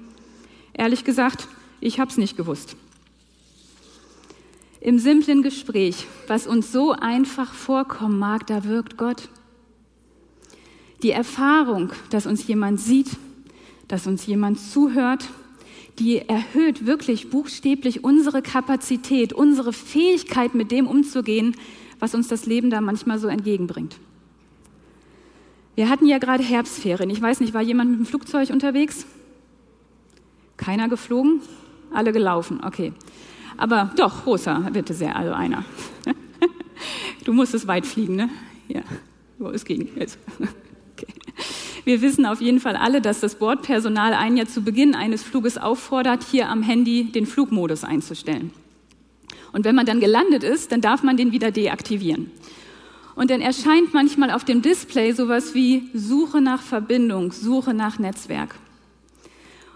Ehrlich 0.72 1.04
gesagt, 1.04 1.48
ich 1.80 2.00
habe 2.00 2.10
es 2.10 2.16
nicht 2.16 2.36
gewusst. 2.36 2.76
Im 4.80 4.98
simplen 4.98 5.42
Gespräch, 5.42 6.06
was 6.26 6.46
uns 6.46 6.72
so 6.72 6.92
einfach 6.92 7.52
vorkommen 7.52 8.18
mag, 8.18 8.46
da 8.46 8.64
wirkt 8.64 8.96
Gott. 8.96 9.28
Die 11.02 11.10
Erfahrung, 11.10 11.92
dass 12.10 12.26
uns 12.26 12.46
jemand 12.46 12.80
sieht, 12.80 13.10
dass 13.88 14.06
uns 14.06 14.26
jemand 14.26 14.58
zuhört, 14.60 15.28
die 16.00 16.18
erhöht 16.18 16.86
wirklich 16.86 17.28
buchstäblich 17.28 18.02
unsere 18.02 18.40
Kapazität, 18.40 19.34
unsere 19.34 19.72
Fähigkeit, 19.72 20.54
mit 20.54 20.72
dem 20.72 20.86
umzugehen, 20.86 21.54
was 21.98 22.14
uns 22.14 22.26
das 22.26 22.46
Leben 22.46 22.70
da 22.70 22.80
manchmal 22.80 23.18
so 23.18 23.28
entgegenbringt. 23.28 23.96
Wir 25.74 25.90
hatten 25.90 26.06
ja 26.06 26.18
gerade 26.18 26.42
Herbstferien. 26.42 27.10
Ich 27.10 27.20
weiß 27.20 27.40
nicht, 27.40 27.52
war 27.52 27.60
jemand 27.60 27.90
mit 27.90 28.00
dem 28.00 28.06
Flugzeug 28.06 28.50
unterwegs? 28.50 29.06
Keiner 30.56 30.88
geflogen? 30.88 31.40
Alle 31.92 32.12
gelaufen, 32.12 32.60
okay. 32.64 32.92
Aber 33.58 33.90
doch, 33.96 34.26
Rosa, 34.26 34.70
bitte 34.72 34.94
sehr, 34.94 35.14
also 35.14 35.32
einer. 35.32 35.64
du 37.24 37.34
musstest 37.34 37.66
weit 37.66 37.84
fliegen, 37.84 38.16
ne? 38.16 38.30
Ja, 38.68 38.82
wo 39.38 39.48
es 39.48 39.64
ging. 39.66 39.88
Jetzt. 39.96 40.18
Wir 41.90 42.02
wissen 42.02 42.24
auf 42.24 42.40
jeden 42.40 42.60
Fall 42.60 42.76
alle, 42.76 43.00
dass 43.00 43.18
das 43.18 43.34
Bordpersonal 43.34 44.14
einen 44.14 44.36
ja 44.36 44.46
zu 44.46 44.62
Beginn 44.62 44.94
eines 44.94 45.24
Fluges 45.24 45.58
auffordert, 45.58 46.22
hier 46.22 46.48
am 46.48 46.62
Handy 46.62 47.10
den 47.10 47.26
Flugmodus 47.26 47.82
einzustellen. 47.82 48.52
Und 49.52 49.64
wenn 49.64 49.74
man 49.74 49.86
dann 49.86 49.98
gelandet 49.98 50.44
ist, 50.44 50.70
dann 50.70 50.80
darf 50.80 51.02
man 51.02 51.16
den 51.16 51.32
wieder 51.32 51.50
deaktivieren. 51.50 52.30
Und 53.16 53.32
dann 53.32 53.40
erscheint 53.40 53.92
manchmal 53.92 54.30
auf 54.30 54.44
dem 54.44 54.62
Display 54.62 55.10
sowas 55.10 55.52
wie 55.56 55.90
Suche 55.92 56.40
nach 56.40 56.62
Verbindung, 56.62 57.32
Suche 57.32 57.74
nach 57.74 57.98
Netzwerk. 57.98 58.54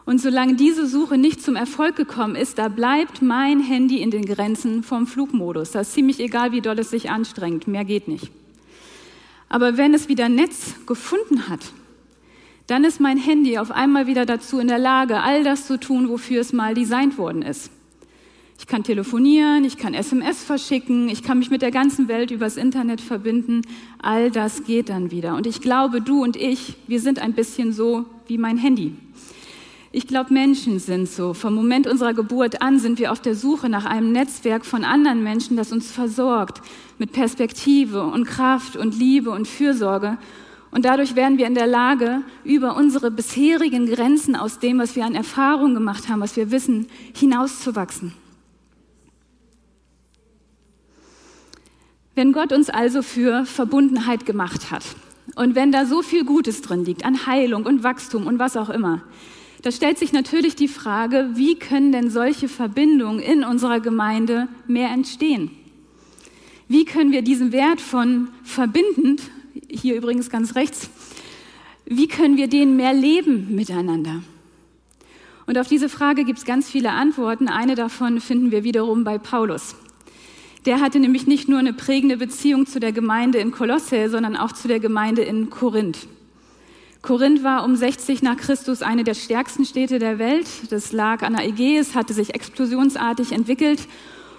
Und 0.04 0.20
solange 0.20 0.54
diese 0.54 0.86
Suche 0.86 1.18
nicht 1.18 1.42
zum 1.42 1.56
Erfolg 1.56 1.96
gekommen 1.96 2.36
ist, 2.36 2.58
da 2.58 2.68
bleibt 2.68 3.22
mein 3.22 3.58
Handy 3.58 4.00
in 4.00 4.12
den 4.12 4.24
Grenzen 4.24 4.84
vom 4.84 5.08
Flugmodus. 5.08 5.72
Das 5.72 5.88
ist 5.88 5.94
ziemlich 5.94 6.20
egal, 6.20 6.52
wie 6.52 6.60
doll 6.60 6.78
es 6.78 6.90
sich 6.90 7.10
anstrengt. 7.10 7.66
Mehr 7.66 7.84
geht 7.84 8.06
nicht. 8.06 8.30
Aber 9.48 9.76
wenn 9.76 9.94
es 9.94 10.08
wieder 10.08 10.28
Netz 10.28 10.74
gefunden 10.86 11.48
hat, 11.48 11.72
dann 12.66 12.84
ist 12.84 13.00
mein 13.00 13.18
Handy 13.18 13.58
auf 13.58 13.70
einmal 13.70 14.06
wieder 14.06 14.24
dazu 14.24 14.58
in 14.58 14.68
der 14.68 14.78
Lage, 14.78 15.20
all 15.20 15.44
das 15.44 15.66
zu 15.66 15.78
tun, 15.78 16.08
wofür 16.08 16.40
es 16.40 16.52
mal 16.52 16.74
designt 16.74 17.18
worden 17.18 17.42
ist. 17.42 17.70
Ich 18.58 18.66
kann 18.66 18.84
telefonieren, 18.84 19.64
ich 19.64 19.76
kann 19.76 19.92
SMS 19.92 20.42
verschicken, 20.42 21.08
ich 21.08 21.22
kann 21.22 21.38
mich 21.38 21.50
mit 21.50 21.60
der 21.60 21.70
ganzen 21.70 22.08
Welt 22.08 22.30
übers 22.30 22.56
Internet 22.56 23.00
verbinden. 23.00 23.62
All 24.00 24.30
das 24.30 24.64
geht 24.64 24.88
dann 24.88 25.10
wieder. 25.10 25.34
Und 25.34 25.46
ich 25.46 25.60
glaube, 25.60 26.00
du 26.00 26.22
und 26.22 26.36
ich, 26.36 26.76
wir 26.86 27.00
sind 27.00 27.18
ein 27.18 27.34
bisschen 27.34 27.72
so 27.72 28.06
wie 28.26 28.38
mein 28.38 28.56
Handy. 28.56 28.94
Ich 29.92 30.06
glaube, 30.06 30.32
Menschen 30.32 30.78
sind 30.78 31.08
so. 31.08 31.34
Vom 31.34 31.54
Moment 31.54 31.86
unserer 31.86 32.14
Geburt 32.14 32.62
an 32.62 32.78
sind 32.78 32.98
wir 32.98 33.12
auf 33.12 33.20
der 33.20 33.34
Suche 33.34 33.68
nach 33.68 33.84
einem 33.84 34.12
Netzwerk 34.12 34.64
von 34.64 34.82
anderen 34.82 35.22
Menschen, 35.22 35.56
das 35.56 35.70
uns 35.70 35.90
versorgt 35.90 36.62
mit 36.98 37.12
Perspektive 37.12 38.02
und 38.04 38.24
Kraft 38.24 38.76
und 38.76 38.98
Liebe 38.98 39.30
und 39.30 39.46
Fürsorge. 39.46 40.16
Und 40.74 40.84
dadurch 40.84 41.14
werden 41.14 41.38
wir 41.38 41.46
in 41.46 41.54
der 41.54 41.68
Lage, 41.68 42.22
über 42.42 42.76
unsere 42.76 43.12
bisherigen 43.12 43.86
Grenzen 43.86 44.34
aus 44.34 44.58
dem, 44.58 44.80
was 44.80 44.96
wir 44.96 45.04
an 45.04 45.14
Erfahrung 45.14 45.72
gemacht 45.72 46.08
haben, 46.08 46.20
was 46.20 46.36
wir 46.36 46.50
wissen, 46.50 46.88
hinauszuwachsen. 47.14 48.12
Wenn 52.16 52.32
Gott 52.32 52.52
uns 52.52 52.70
also 52.70 53.02
für 53.02 53.46
Verbundenheit 53.46 54.26
gemacht 54.26 54.72
hat 54.72 54.82
und 55.36 55.54
wenn 55.54 55.70
da 55.70 55.86
so 55.86 56.02
viel 56.02 56.24
Gutes 56.24 56.60
drin 56.60 56.84
liegt 56.84 57.04
an 57.04 57.24
Heilung 57.24 57.66
und 57.66 57.84
Wachstum 57.84 58.26
und 58.26 58.40
was 58.40 58.56
auch 58.56 58.68
immer, 58.68 59.00
da 59.62 59.70
stellt 59.70 59.98
sich 59.98 60.12
natürlich 60.12 60.56
die 60.56 60.66
Frage, 60.66 61.30
wie 61.34 61.54
können 61.54 61.92
denn 61.92 62.10
solche 62.10 62.48
Verbindungen 62.48 63.20
in 63.20 63.44
unserer 63.44 63.78
Gemeinde 63.78 64.48
mehr 64.66 64.90
entstehen? 64.90 65.52
Wie 66.66 66.84
können 66.84 67.12
wir 67.12 67.22
diesen 67.22 67.52
Wert 67.52 67.80
von 67.80 68.28
verbindend, 68.42 69.22
hier 69.68 69.96
übrigens 69.96 70.30
ganz 70.30 70.54
rechts, 70.54 70.90
wie 71.86 72.08
können 72.08 72.36
wir 72.36 72.48
den 72.48 72.76
mehr 72.76 72.92
leben 72.92 73.54
miteinander? 73.54 74.22
Und 75.46 75.58
auf 75.58 75.68
diese 75.68 75.88
Frage 75.88 76.24
gibt 76.24 76.38
es 76.38 76.44
ganz 76.44 76.70
viele 76.70 76.92
Antworten. 76.92 77.48
Eine 77.48 77.74
davon 77.74 78.20
finden 78.20 78.50
wir 78.50 78.64
wiederum 78.64 79.04
bei 79.04 79.18
Paulus. 79.18 79.76
Der 80.64 80.80
hatte 80.80 80.98
nämlich 80.98 81.26
nicht 81.26 81.48
nur 81.48 81.58
eine 81.58 81.74
prägende 81.74 82.16
Beziehung 82.16 82.66
zu 82.66 82.80
der 82.80 82.92
Gemeinde 82.92 83.38
in 83.38 83.50
Kolosse, 83.50 84.08
sondern 84.08 84.36
auch 84.36 84.52
zu 84.52 84.66
der 84.66 84.80
Gemeinde 84.80 85.22
in 85.22 85.50
Korinth. 85.50 86.08
Korinth 87.02 87.44
war 87.44 87.64
um 87.64 87.76
60 87.76 88.22
nach 88.22 88.38
Christus 88.38 88.80
eine 88.80 89.04
der 89.04 89.12
stärksten 89.12 89.66
Städte 89.66 89.98
der 89.98 90.18
Welt. 90.18 90.46
Das 90.70 90.92
lag 90.92 91.22
an 91.22 91.34
der 91.34 91.46
Ägäis, 91.46 91.94
hatte 91.94 92.14
sich 92.14 92.34
explosionsartig 92.34 93.32
entwickelt. 93.32 93.86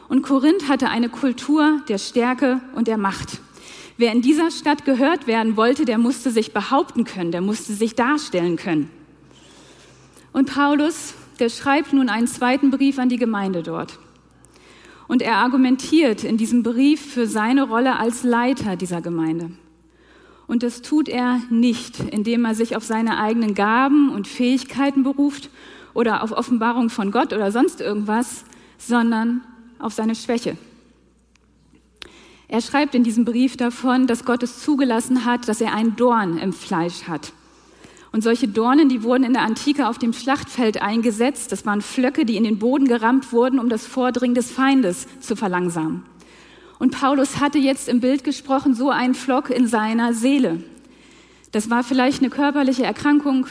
Und 0.09 0.23
Korinth 0.23 0.67
hatte 0.67 0.89
eine 0.89 1.09
Kultur 1.09 1.81
der 1.87 1.99
Stärke 1.99 2.59
und 2.73 2.87
der 2.87 2.97
Macht. 2.97 3.39
Wer 3.97 4.11
in 4.11 4.21
dieser 4.21 4.51
Stadt 4.51 4.83
gehört 4.83 5.25
werden 5.25 5.55
wollte, 5.55 5.85
der 5.85 5.97
musste 5.97 6.29
sich 6.29 6.53
behaupten 6.53 7.05
können, 7.05 7.31
der 7.31 7.41
musste 7.41 7.73
sich 7.73 7.95
darstellen 7.95 8.57
können. 8.57 8.89
Und 10.33 10.53
Paulus, 10.53 11.13
der 11.39 11.49
schreibt 11.49 11.93
nun 11.93 12.09
einen 12.09 12.27
zweiten 12.27 12.71
Brief 12.71 12.99
an 12.99 13.07
die 13.07 13.17
Gemeinde 13.17 13.63
dort. 13.63 13.99
Und 15.07 15.21
er 15.21 15.37
argumentiert 15.37 16.25
in 16.25 16.35
diesem 16.35 16.61
Brief 16.61 17.13
für 17.13 17.25
seine 17.25 17.63
Rolle 17.63 17.97
als 17.97 18.23
Leiter 18.23 18.75
dieser 18.75 19.01
Gemeinde. 19.01 19.51
Und 20.47 20.61
das 20.61 20.81
tut 20.81 21.07
er 21.07 21.41
nicht, 21.49 21.99
indem 21.99 22.43
er 22.43 22.53
sich 22.53 22.75
auf 22.75 22.83
seine 22.83 23.17
eigenen 23.17 23.53
Gaben 23.53 24.09
und 24.09 24.27
Fähigkeiten 24.27 25.03
beruft 25.03 25.49
oder 25.93 26.21
auf 26.21 26.33
Offenbarung 26.33 26.89
von 26.89 27.11
Gott 27.11 27.31
oder 27.31 27.51
sonst 27.51 27.79
irgendwas, 27.79 28.43
sondern 28.77 29.41
auf 29.79 29.93
seine 29.93 30.15
Schwäche. 30.15 30.57
Er 32.55 32.61
schreibt 32.61 32.95
in 32.95 33.03
diesem 33.03 33.25
Brief 33.25 33.57
davon, 33.57 34.07
dass 34.07 34.23
Gott 34.23 34.41
es 34.41 34.61
zugelassen 34.61 35.25
hat, 35.25 35.49
dass 35.49 35.59
er 35.59 35.73
einen 35.73 35.97
Dorn 35.97 36.37
im 36.37 36.53
Fleisch 36.53 37.03
hat. 37.03 37.33
Und 38.13 38.23
solche 38.23 38.47
Dornen, 38.47 38.87
die 38.87 39.03
wurden 39.03 39.25
in 39.25 39.33
der 39.33 39.41
Antike 39.41 39.89
auf 39.89 39.97
dem 39.97 40.13
Schlachtfeld 40.13 40.81
eingesetzt. 40.81 41.51
Das 41.51 41.65
waren 41.65 41.81
Flöcke, 41.81 42.23
die 42.23 42.37
in 42.37 42.45
den 42.45 42.57
Boden 42.57 42.87
gerammt 42.87 43.33
wurden, 43.33 43.59
um 43.59 43.67
das 43.67 43.85
Vordringen 43.85 44.35
des 44.35 44.51
Feindes 44.51 45.05
zu 45.19 45.35
verlangsamen. 45.35 46.03
Und 46.79 46.97
Paulus 46.97 47.41
hatte 47.41 47.57
jetzt 47.57 47.89
im 47.89 47.99
Bild 47.99 48.23
gesprochen 48.23 48.73
so 48.73 48.89
einen 48.89 49.15
Flock 49.15 49.49
in 49.49 49.67
seiner 49.67 50.13
Seele. 50.13 50.63
Das 51.51 51.69
war 51.69 51.83
vielleicht 51.83 52.21
eine 52.21 52.29
körperliche 52.29 52.85
Erkrankung. 52.85 53.47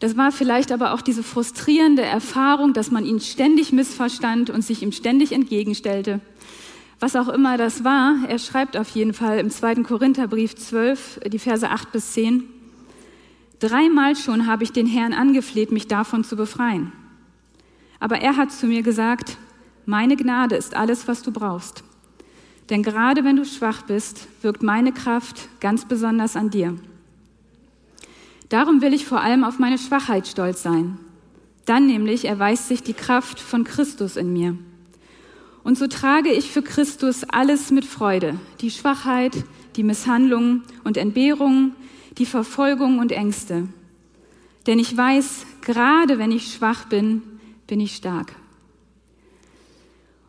Das 0.00 0.16
war 0.16 0.32
vielleicht 0.32 0.72
aber 0.72 0.94
auch 0.94 1.00
diese 1.00 1.22
frustrierende 1.22 2.02
Erfahrung, 2.02 2.72
dass 2.72 2.90
man 2.90 3.04
ihn 3.04 3.20
ständig 3.20 3.70
missverstand 3.70 4.50
und 4.50 4.62
sich 4.62 4.82
ihm 4.82 4.90
ständig 4.90 5.30
entgegenstellte. 5.30 6.20
Was 6.98 7.14
auch 7.14 7.28
immer 7.28 7.58
das 7.58 7.84
war, 7.84 8.16
er 8.26 8.38
schreibt 8.38 8.76
auf 8.76 8.88
jeden 8.90 9.12
Fall 9.12 9.38
im 9.38 9.50
zweiten 9.50 9.82
Korintherbrief 9.82 10.56
12, 10.56 11.20
die 11.26 11.38
Verse 11.38 11.68
8 11.68 11.92
bis 11.92 12.12
10. 12.12 12.44
Dreimal 13.58 14.16
schon 14.16 14.46
habe 14.46 14.64
ich 14.64 14.72
den 14.72 14.86
Herrn 14.86 15.12
angefleht, 15.12 15.72
mich 15.72 15.88
davon 15.88 16.24
zu 16.24 16.36
befreien. 16.36 16.92
Aber 18.00 18.20
er 18.20 18.36
hat 18.36 18.50
zu 18.50 18.66
mir 18.66 18.82
gesagt, 18.82 19.36
meine 19.84 20.16
Gnade 20.16 20.56
ist 20.56 20.74
alles, 20.74 21.06
was 21.06 21.22
du 21.22 21.32
brauchst. 21.32 21.84
Denn 22.70 22.82
gerade 22.82 23.24
wenn 23.24 23.36
du 23.36 23.44
schwach 23.44 23.82
bist, 23.82 24.26
wirkt 24.42 24.62
meine 24.62 24.92
Kraft 24.92 25.48
ganz 25.60 25.84
besonders 25.84 26.34
an 26.34 26.50
dir. 26.50 26.76
Darum 28.48 28.80
will 28.80 28.94
ich 28.94 29.06
vor 29.06 29.20
allem 29.20 29.44
auf 29.44 29.58
meine 29.58 29.78
Schwachheit 29.78 30.26
stolz 30.26 30.62
sein. 30.62 30.98
Dann 31.64 31.86
nämlich 31.86 32.24
erweist 32.24 32.68
sich 32.68 32.82
die 32.82 32.94
Kraft 32.94 33.40
von 33.40 33.64
Christus 33.64 34.16
in 34.16 34.32
mir. 34.32 34.56
Und 35.66 35.76
so 35.76 35.88
trage 35.88 36.30
ich 36.30 36.52
für 36.52 36.62
Christus 36.62 37.24
alles 37.24 37.72
mit 37.72 37.84
Freude, 37.84 38.38
die 38.60 38.70
Schwachheit, 38.70 39.32
die 39.74 39.82
Misshandlungen 39.82 40.62
und 40.84 40.96
Entbehrungen, 40.96 41.74
die 42.18 42.24
Verfolgung 42.24 43.00
und 43.00 43.10
Ängste. 43.10 43.66
Denn 44.68 44.78
ich 44.78 44.96
weiß, 44.96 45.44
gerade 45.62 46.18
wenn 46.18 46.30
ich 46.30 46.54
schwach 46.54 46.84
bin, 46.84 47.20
bin 47.66 47.80
ich 47.80 47.96
stark. 47.96 48.36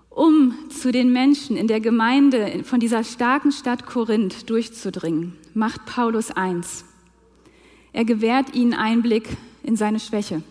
Um 0.09 0.55
zu 0.71 0.91
den 0.91 1.13
Menschen 1.13 1.55
in 1.55 1.67
der 1.67 1.81
Gemeinde 1.81 2.63
von 2.63 2.79
dieser 2.79 3.03
starken 3.03 3.51
Stadt 3.51 3.85
Korinth 3.85 4.49
durchzudringen, 4.49 5.33
macht 5.53 5.85
Paulus 5.85 6.31
eins. 6.31 6.83
Er 7.93 8.05
gewährt 8.05 8.55
ihnen 8.55 8.73
Einblick 8.73 9.29
in 9.61 9.75
seine 9.75 9.99
Schwäche. 9.99 10.41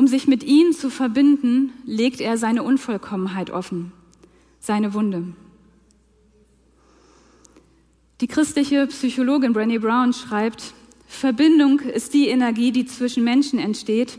Um 0.00 0.06
sich 0.06 0.26
mit 0.26 0.42
ihnen 0.44 0.72
zu 0.72 0.88
verbinden, 0.88 1.74
legt 1.84 2.22
er 2.22 2.38
seine 2.38 2.62
Unvollkommenheit 2.62 3.50
offen, 3.50 3.92
seine 4.58 4.94
Wunde. 4.94 5.24
Die 8.22 8.26
christliche 8.26 8.86
Psychologin 8.86 9.52
Brené 9.52 9.78
Brown 9.78 10.14
schreibt, 10.14 10.72
Verbindung 11.06 11.80
ist 11.80 12.14
die 12.14 12.28
Energie, 12.28 12.72
die 12.72 12.86
zwischen 12.86 13.24
Menschen 13.24 13.58
entsteht, 13.58 14.18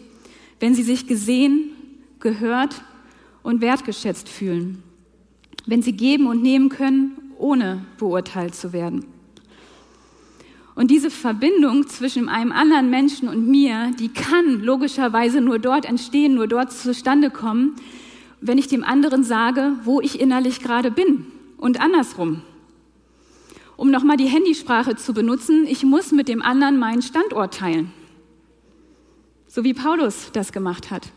wenn 0.59 0.75
sie 0.75 0.83
sich 0.83 1.07
gesehen, 1.07 1.71
gehört 2.19 2.83
und 3.41 3.61
wertgeschätzt 3.61 4.29
fühlen, 4.29 4.83
wenn 5.65 5.81
sie 5.81 5.93
geben 5.93 6.27
und 6.27 6.43
nehmen 6.43 6.69
können, 6.69 7.17
ohne 7.39 7.83
beurteilt 7.97 8.53
zu 8.53 8.71
werden. 8.71 9.07
Und 10.81 10.89
diese 10.89 11.11
Verbindung 11.11 11.85
zwischen 11.85 12.27
einem 12.27 12.51
anderen 12.51 12.89
Menschen 12.89 13.29
und 13.29 13.47
mir, 13.47 13.91
die 13.99 14.07
kann 14.07 14.63
logischerweise 14.63 15.39
nur 15.39 15.59
dort 15.59 15.85
entstehen, 15.85 16.33
nur 16.33 16.47
dort 16.47 16.71
zustande 16.71 17.29
kommen, 17.29 17.75
wenn 18.41 18.57
ich 18.57 18.67
dem 18.67 18.83
anderen 18.83 19.23
sage, 19.23 19.73
wo 19.83 20.01
ich 20.01 20.19
innerlich 20.19 20.59
gerade 20.59 20.89
bin 20.89 21.27
und 21.57 21.79
andersrum. 21.79 22.41
Um 23.77 23.91
nochmal 23.91 24.17
die 24.17 24.25
Handysprache 24.25 24.95
zu 24.95 25.13
benutzen, 25.13 25.67
ich 25.67 25.83
muss 25.83 26.11
mit 26.11 26.27
dem 26.27 26.41
anderen 26.41 26.79
meinen 26.79 27.03
Standort 27.03 27.53
teilen. 27.53 27.91
So 29.45 29.63
wie 29.63 29.75
Paulus 29.75 30.31
das 30.33 30.51
gemacht 30.51 30.89
hat. 30.89 31.11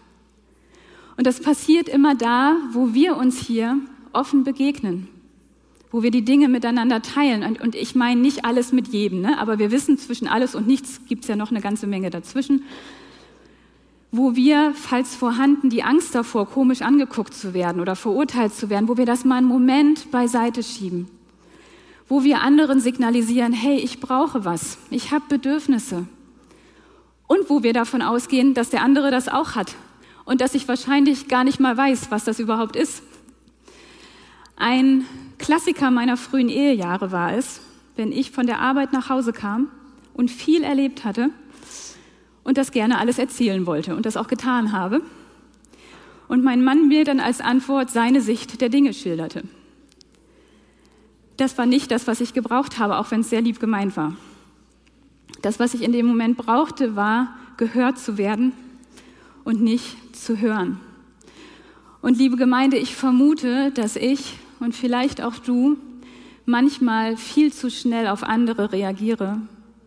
Und 1.17 1.27
das 1.27 1.41
passiert 1.41 1.89
immer 1.89 2.15
da, 2.15 2.59
wo 2.73 2.93
wir 2.93 3.17
uns 3.17 3.39
hier 3.39 3.79
offen 4.13 4.45
begegnen, 4.45 5.09
wo 5.95 6.03
wir 6.03 6.11
die 6.11 6.25
Dinge 6.25 6.49
miteinander 6.49 7.03
teilen. 7.03 7.45
Und, 7.45 7.61
und 7.61 7.77
ich 7.77 7.95
meine 7.95 8.21
nicht 8.21 8.45
alles 8.45 8.73
mit 8.73 8.89
jedem, 8.89 9.21
ne? 9.21 9.39
aber 9.39 9.61
wir 9.61 9.71
wissen, 9.71 9.97
zwischen 9.97 10.27
alles 10.27 10.57
und 10.57 10.67
nichts 10.67 11.03
gibt 11.07 11.23
es 11.23 11.29
ja 11.29 11.37
noch 11.37 11.53
eine 11.53 11.61
ganze 11.61 11.87
Menge 11.87 12.11
dazwischen. 12.11 12.65
Wo 14.11 14.35
wir, 14.35 14.73
falls 14.75 15.15
vorhanden, 15.15 15.71
die 15.71 15.85
Angst 15.85 16.13
davor, 16.17 16.49
komisch 16.49 16.83
angeguckt 16.83 17.33
zu 17.33 17.55
werden 17.55 17.81
oder 17.81 17.95
verurteilt 17.95 18.53
zu 18.53 18.71
werden, 18.71 18.89
wo 18.89 18.97
wir 18.97 19.07
das 19.07 19.25
mal 19.25 19.37
einen 19.37 19.47
Moment 19.47 20.11
beiseite 20.11 20.65
schieben. 20.65 21.07
Wo 22.09 22.25
wir 22.25 22.41
anderen 22.41 22.81
signalisieren, 22.81 23.53
hey, 23.53 23.79
ich 23.79 24.01
brauche 24.01 24.45
was, 24.45 24.79
ich 24.91 25.13
habe 25.13 25.27
Bedürfnisse. 25.29 26.09
Und 27.29 27.49
wo 27.49 27.63
wir 27.63 27.73
davon 27.73 28.03
ausgehen, 28.03 28.53
dass 28.53 28.69
der 28.69 28.83
andere 28.83 29.13
das 29.13 29.29
auch 29.29 29.55
hat 29.55 29.77
und 30.25 30.41
dass 30.41 30.57
ich 30.57 30.67
wahrscheinlich 30.67 31.29
gar 31.29 31.45
nicht 31.45 31.61
mal 31.61 31.77
weiß, 31.77 32.11
was 32.11 32.25
das 32.25 32.41
überhaupt 32.41 32.75
ist. 32.75 33.05
Ein 34.57 35.05
Klassiker 35.39 35.91
meiner 35.91 36.17
frühen 36.17 36.49
Ehejahre 36.49 37.13
war 37.13 37.35
es, 37.35 37.61
wenn 37.97 38.13
ich 38.13 38.31
von 38.31 38.47
der 38.47 38.61
Arbeit 38.61 38.93
nach 38.93 39.09
Hause 39.09 39.33
kam 39.33 39.69
und 40.15 40.31
viel 40.31 40.63
erlebt 40.63 41.05
hatte 41.05 41.31
und 42.45 42.59
das 42.59 42.71
gerne 42.71 42.99
alles 42.99 43.19
erzählen 43.19 43.67
wollte 43.67 43.97
und 43.97 44.07
das 44.07 44.17
auch 44.17 44.29
getan 44.29 44.73
habe. 44.73 45.03
Und 46.29 46.43
mein 46.43 46.65
Mann 46.65 46.89
mir 46.89 47.05
dann 47.05 47.21
als 47.21 47.41
Antwort 47.41 47.91
seine 47.91 48.21
Sicht 48.21 48.61
der 48.61 48.69
Dinge 48.69 48.95
schilderte. 48.95 49.43
Das 51.37 51.59
war 51.59 51.67
nicht 51.67 51.91
das, 51.91 52.07
was 52.07 52.21
ich 52.21 52.33
gebraucht 52.33 52.79
habe, 52.79 52.99
auch 52.99 53.11
wenn 53.11 53.21
es 53.21 53.31
sehr 53.31 53.41
lieb 53.41 53.59
gemeint 53.59 53.97
war. 53.97 54.17
Das, 55.43 55.59
was 55.59 55.75
ich 55.75 55.83
in 55.83 55.93
dem 55.93 56.07
Moment 56.07 56.37
brauchte, 56.37 56.97
war 56.97 57.37
gehört 57.57 57.99
zu 57.99 58.19
werden 58.19 58.53
und 59.43 59.61
nicht 59.61 60.17
zu 60.17 60.39
hören. 60.39 60.81
Und 62.03 62.19
liebe 62.19 62.37
Gemeinde, 62.37 62.77
ich 62.77 62.95
vermute, 62.95 63.71
dass 63.73 63.97
ich 63.97 64.35
und 64.65 64.75
vielleicht 64.75 65.23
auch 65.23 65.37
du 65.37 65.77
manchmal 66.47 67.17
viel 67.17 67.53
zu 67.53 67.71
schnell 67.71 68.09
auf 68.09 68.23
andere 68.23 68.73
reagiere, 68.73 69.41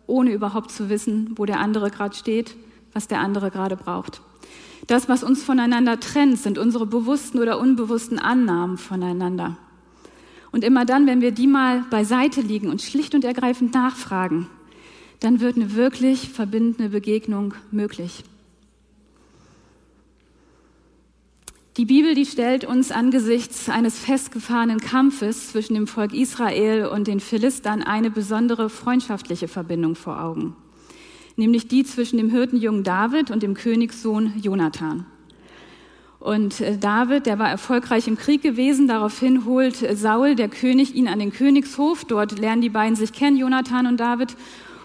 ohne 0.06 0.32
überhaupt 0.32 0.70
zu 0.70 0.88
wissen, 0.88 1.32
wo 1.36 1.44
der 1.44 1.60
andere 1.60 1.90
gerade 1.90 2.14
steht, 2.14 2.54
was 2.92 3.08
der 3.08 3.20
andere 3.20 3.50
gerade 3.50 3.76
braucht. 3.76 4.20
Das, 4.86 5.08
was 5.08 5.22
uns 5.22 5.42
voneinander 5.42 6.00
trennt, 6.00 6.38
sind 6.38 6.58
unsere 6.58 6.86
bewussten 6.86 7.38
oder 7.40 7.58
unbewussten 7.58 8.18
Annahmen 8.18 8.78
voneinander. 8.78 9.56
Und 10.52 10.64
immer 10.64 10.86
dann, 10.86 11.06
wenn 11.06 11.20
wir 11.20 11.32
die 11.32 11.46
mal 11.46 11.84
beiseite 11.90 12.40
liegen 12.40 12.70
und 12.70 12.80
schlicht 12.80 13.14
und 13.14 13.24
ergreifend 13.24 13.74
nachfragen, 13.74 14.46
dann 15.20 15.40
wird 15.40 15.56
eine 15.56 15.74
wirklich 15.74 16.30
verbindende 16.30 16.88
Begegnung 16.88 17.52
möglich. 17.70 18.22
Die 21.78 21.84
Bibel, 21.84 22.16
die 22.16 22.26
stellt 22.26 22.64
uns 22.64 22.90
angesichts 22.90 23.68
eines 23.68 23.96
festgefahrenen 24.00 24.80
Kampfes 24.80 25.52
zwischen 25.52 25.74
dem 25.74 25.86
Volk 25.86 26.12
Israel 26.12 26.86
und 26.86 27.06
den 27.06 27.20
Philistern 27.20 27.84
eine 27.84 28.10
besondere 28.10 28.68
freundschaftliche 28.68 29.46
Verbindung 29.46 29.94
vor 29.94 30.20
Augen, 30.20 30.56
nämlich 31.36 31.68
die 31.68 31.84
zwischen 31.84 32.16
dem 32.16 32.30
Hirtenjungen 32.30 32.82
David 32.82 33.30
und 33.30 33.44
dem 33.44 33.54
Königssohn 33.54 34.32
Jonathan. 34.42 35.06
Und 36.18 36.60
äh, 36.60 36.76
David, 36.76 37.26
der 37.26 37.38
war 37.38 37.48
erfolgreich 37.48 38.08
im 38.08 38.18
Krieg 38.18 38.42
gewesen, 38.42 38.88
daraufhin 38.88 39.44
holt 39.44 39.76
Saul, 39.96 40.34
der 40.34 40.48
König, 40.48 40.96
ihn 40.96 41.06
an 41.06 41.20
den 41.20 41.32
Königshof. 41.32 42.04
Dort 42.04 42.40
lernen 42.40 42.60
die 42.60 42.70
beiden 42.70 42.96
sich 42.96 43.12
kennen, 43.12 43.36
Jonathan 43.36 43.86
und 43.86 44.00
David. 44.00 44.34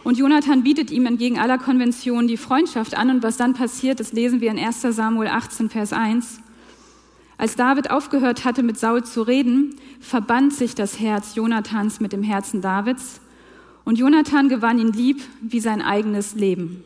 Und 0.04 0.20
Jonathan 0.20 0.62
bietet 0.62 0.92
ihm 0.92 1.08
entgegen 1.08 1.40
aller 1.40 1.58
Konventionen 1.58 2.28
die 2.28 2.38
Freundschaft 2.38 2.96
an. 2.96 3.10
Und 3.10 3.24
was 3.24 3.36
dann 3.36 3.56
passiert, 3.56 4.00
das 4.00 4.14
lesen 4.14 4.42
wir 4.42 4.52
in 4.52 4.60
1 4.60 4.82
Samuel 4.82 5.30
18, 5.30 5.72
Vers 5.72 5.92
1. 5.92 6.44
Als 7.44 7.58
David 7.58 7.92
aufgehört 7.92 8.46
hatte, 8.46 8.64
mit 8.64 8.80
Saul 8.80 9.04
zu 9.04 9.22
reden, 9.22 9.76
verband 10.00 10.54
sich 10.54 10.76
das 10.76 11.02
Herz 11.02 11.36
Jonathans 11.36 12.00
mit 12.00 12.14
dem 12.14 12.24
Herzen 12.24 12.62
Davids 12.62 13.20
und 13.84 13.98
Jonathan 13.98 14.48
gewann 14.48 14.80
ihn 14.80 14.94
lieb 14.94 15.22
wie 15.42 15.60
sein 15.60 15.82
eigenes 15.82 16.36
Leben. 16.36 16.86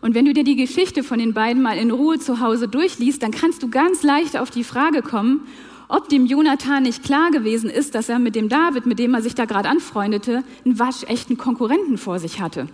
Und 0.00 0.16
wenn 0.16 0.24
du 0.24 0.32
dir 0.32 0.42
die 0.42 0.56
Geschichte 0.56 1.04
von 1.04 1.20
den 1.20 1.34
beiden 1.34 1.62
mal 1.62 1.78
in 1.78 1.92
Ruhe 1.92 2.18
zu 2.18 2.40
Hause 2.40 2.66
durchliest, 2.66 3.22
dann 3.22 3.30
kannst 3.30 3.62
du 3.62 3.70
ganz 3.70 4.02
leicht 4.02 4.36
auf 4.36 4.50
die 4.50 4.64
Frage 4.64 5.02
kommen, 5.02 5.46
ob 5.86 6.08
dem 6.08 6.26
Jonathan 6.26 6.82
nicht 6.82 7.04
klar 7.04 7.30
gewesen 7.30 7.70
ist, 7.70 7.94
dass 7.94 8.08
er 8.08 8.18
mit 8.18 8.34
dem 8.34 8.48
David, 8.48 8.86
mit 8.86 8.98
dem 8.98 9.14
er 9.14 9.22
sich 9.22 9.36
da 9.36 9.44
gerade 9.44 9.68
anfreundete, 9.68 10.42
einen 10.64 10.80
waschechten 10.80 11.38
Konkurrenten 11.38 11.96
vor 11.96 12.18
sich 12.18 12.40
hatte. 12.40 12.66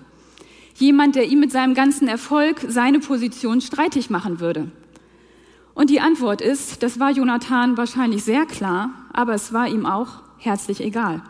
Jemand, 0.77 1.15
der 1.15 1.27
ihm 1.27 1.41
mit 1.41 1.53
seinem 1.53 1.75
ganzen 1.75 2.09
Erfolg 2.09 2.65
seine 2.67 3.01
Position 3.01 3.61
streitig 3.61 4.09
machen 4.09 4.41
würde. 4.41 4.69
Und 5.79 5.91
die 5.91 6.01
Antwort 6.01 6.41
ist, 6.41 6.83
das 6.83 6.99
war 6.99 7.13
Jonathan 7.13 7.77
wahrscheinlich 7.77 8.25
sehr 8.25 8.47
klar, 8.47 8.91
aber 9.13 9.35
es 9.35 9.53
war 9.53 9.69
ihm 9.69 9.87
auch 9.87 10.09
herzlich 10.37 10.83
egal. 10.83 11.23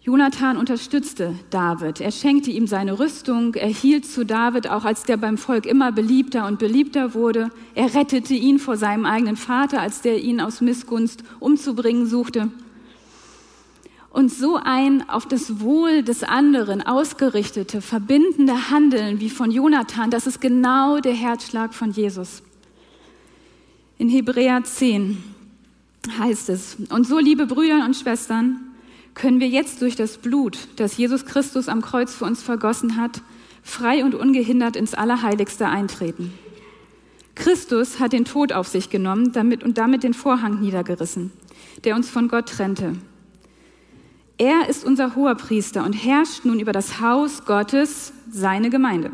Jonathan 0.00 0.56
unterstützte 0.56 1.34
David. 1.50 2.00
Er 2.00 2.10
schenkte 2.10 2.50
ihm 2.50 2.66
seine 2.66 2.98
Rüstung. 2.98 3.54
Er 3.54 3.68
hielt 3.68 4.06
zu 4.06 4.24
David, 4.24 4.70
auch 4.70 4.86
als 4.86 5.02
der 5.02 5.18
beim 5.18 5.36
Volk 5.36 5.66
immer 5.66 5.92
beliebter 5.92 6.46
und 6.46 6.58
beliebter 6.58 7.12
wurde. 7.12 7.50
Er 7.74 7.94
rettete 7.94 8.32
ihn 8.32 8.58
vor 8.58 8.78
seinem 8.78 9.04
eigenen 9.04 9.36
Vater, 9.36 9.82
als 9.82 10.00
der 10.00 10.18
ihn 10.18 10.40
aus 10.40 10.62
Missgunst 10.62 11.24
umzubringen 11.40 12.06
suchte. 12.06 12.50
Und 14.10 14.32
so 14.32 14.56
ein 14.56 15.08
auf 15.08 15.26
das 15.26 15.60
Wohl 15.60 16.02
des 16.02 16.24
anderen 16.24 16.80
ausgerichtete, 16.82 17.82
verbindende 17.82 18.70
Handeln 18.70 19.20
wie 19.20 19.30
von 19.30 19.50
Jonathan, 19.50 20.10
das 20.10 20.26
ist 20.26 20.40
genau 20.40 20.98
der 21.00 21.12
Herzschlag 21.12 21.74
von 21.74 21.90
Jesus. 21.90 22.42
In 23.98 24.08
Hebräer 24.08 24.64
10 24.64 25.22
heißt 26.18 26.48
es, 26.48 26.76
und 26.90 27.06
so, 27.06 27.18
liebe 27.18 27.46
Brüder 27.46 27.84
und 27.84 27.96
Schwestern, 27.96 28.60
können 29.14 29.40
wir 29.40 29.48
jetzt 29.48 29.82
durch 29.82 29.96
das 29.96 30.16
Blut, 30.16 30.68
das 30.76 30.96
Jesus 30.96 31.26
Christus 31.26 31.68
am 31.68 31.82
Kreuz 31.82 32.14
für 32.14 32.24
uns 32.24 32.42
vergossen 32.42 32.96
hat, 32.96 33.20
frei 33.62 34.04
und 34.04 34.14
ungehindert 34.14 34.76
ins 34.76 34.94
Allerheiligste 34.94 35.68
eintreten. 35.68 36.32
Christus 37.34 38.00
hat 38.00 38.12
den 38.12 38.24
Tod 38.24 38.52
auf 38.52 38.68
sich 38.68 38.90
genommen 38.90 39.32
damit, 39.32 39.62
und 39.62 39.78
damit 39.78 40.02
den 40.02 40.14
Vorhang 40.14 40.60
niedergerissen, 40.60 41.32
der 41.84 41.94
uns 41.94 42.08
von 42.08 42.28
Gott 42.28 42.48
trennte. 42.48 42.94
Er 44.38 44.68
ist 44.68 44.84
unser 44.84 45.16
hoher 45.16 45.34
Priester 45.34 45.84
und 45.84 45.92
herrscht 45.92 46.44
nun 46.44 46.60
über 46.60 46.72
das 46.72 47.00
Haus 47.00 47.44
Gottes, 47.44 48.12
seine 48.30 48.70
Gemeinde. 48.70 49.10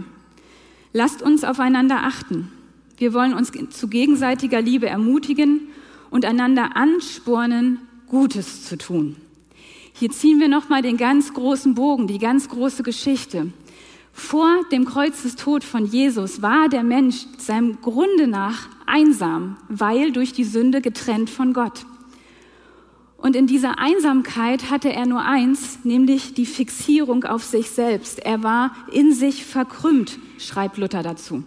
Lasst 0.93 1.23
uns 1.23 1.45
aufeinander 1.45 2.05
achten. 2.05 2.53
Wir 2.99 3.15
wollen 3.15 3.33
uns 3.33 3.51
zu 3.71 3.89
gegenseitiger 3.89 4.61
Liebe 4.61 4.87
ermutigen 4.87 5.69
und 6.11 6.27
einander 6.27 6.77
anspornen, 6.77 7.79
Gutes 8.07 8.67
zu 8.67 8.77
tun. 8.77 9.17
Hier 9.95 10.11
ziehen 10.11 10.41
wir 10.41 10.49
nochmal 10.49 10.83
den 10.83 10.99
ganz 10.99 11.33
großen 11.33 11.75
Bogen, 11.75 12.07
die 12.07 12.19
ganz 12.19 12.49
große 12.51 12.83
Geschichte. 12.83 13.51
Vor 14.13 14.49
dem 14.71 14.85
Kreuzestod 14.85 15.65
von 15.65 15.87
Jesus 15.87 16.43
war 16.43 16.69
der 16.69 16.85
Mensch 16.85 17.27
seinem 17.39 17.81
Grunde 17.81 18.29
nach 18.29 18.69
einsam, 18.87 19.57
weil 19.69 20.13
durch 20.13 20.33
die 20.33 20.45
Sünde 20.45 20.83
getrennt 20.83 21.31
von 21.31 21.55
Gott. 21.55 21.87
Und 23.25 23.37
in 23.37 23.47
dieser 23.47 23.79
Einsamkeit 23.79 24.71
hatte 24.71 24.93
er 24.93 25.07
nur 25.07 25.23
eins, 25.23 25.79
nämlich 25.83 26.35
die 26.35 26.45
Fixierung 26.45 27.25
auf 27.25 27.43
sich 27.43 27.71
selbst. 27.71 28.19
Er 28.19 28.43
war 28.43 28.73
in 28.93 29.15
sich 29.15 29.47
verkrümmt, 29.47 30.19
schreibt 30.37 30.77
Luther 30.77 31.03
dazu. 31.03 31.43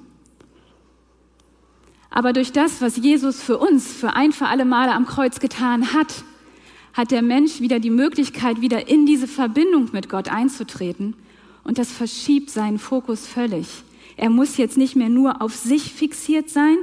Aber 2.10 2.34
durch 2.34 2.52
das, 2.52 2.82
was 2.82 2.98
Jesus 2.98 3.44
für 3.44 3.60
uns 3.60 3.94
für 3.94 4.16
ein 4.16 4.32
für 4.32 4.48
alle 4.48 4.66
Male 4.66 4.92
am 4.92 5.06
Kreuz 5.06 5.40
getan 5.40 5.94
hat, 5.94 6.24
hat 6.94 7.12
der 7.12 7.22
Mensch 7.22 7.62
wieder 7.62 7.80
die 7.80 7.92
Möglichkeit, 7.92 8.60
wieder 8.60 8.90
in 8.90 9.06
diese 9.06 9.28
Verbindung 9.28 9.90
mit 9.92 10.10
Gott 10.10 10.30
einzutreten. 10.30 11.16
Und 11.64 11.78
das 11.78 11.92
verschiebt 11.92 12.50
seinen 12.50 12.80
Fokus 12.80 13.28
völlig. 13.28 13.68
Er 14.16 14.32
muss 14.32 14.58
jetzt 14.58 14.78
nicht 14.78 14.96
mehr 14.96 15.10
nur 15.10 15.44
auf 15.44 15.54
sich 15.54 15.94
fixiert 15.94 16.50
sein, 16.50 16.78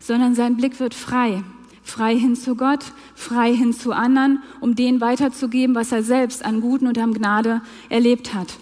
sondern 0.00 0.34
sein 0.34 0.56
Blick 0.56 0.80
wird 0.80 0.94
frei 0.94 1.44
frei 1.82 2.16
hin 2.16 2.36
zu 2.36 2.54
Gott, 2.54 2.84
frei 3.14 3.54
hin 3.54 3.72
zu 3.72 3.92
anderen, 3.92 4.42
um 4.60 4.74
denen 4.74 5.00
weiterzugeben, 5.00 5.74
was 5.74 5.92
er 5.92 6.02
selbst 6.02 6.44
an 6.44 6.60
Guten 6.60 6.86
und 6.86 6.98
an 6.98 7.14
Gnade 7.14 7.60
erlebt 7.88 8.34
hat. 8.34 8.54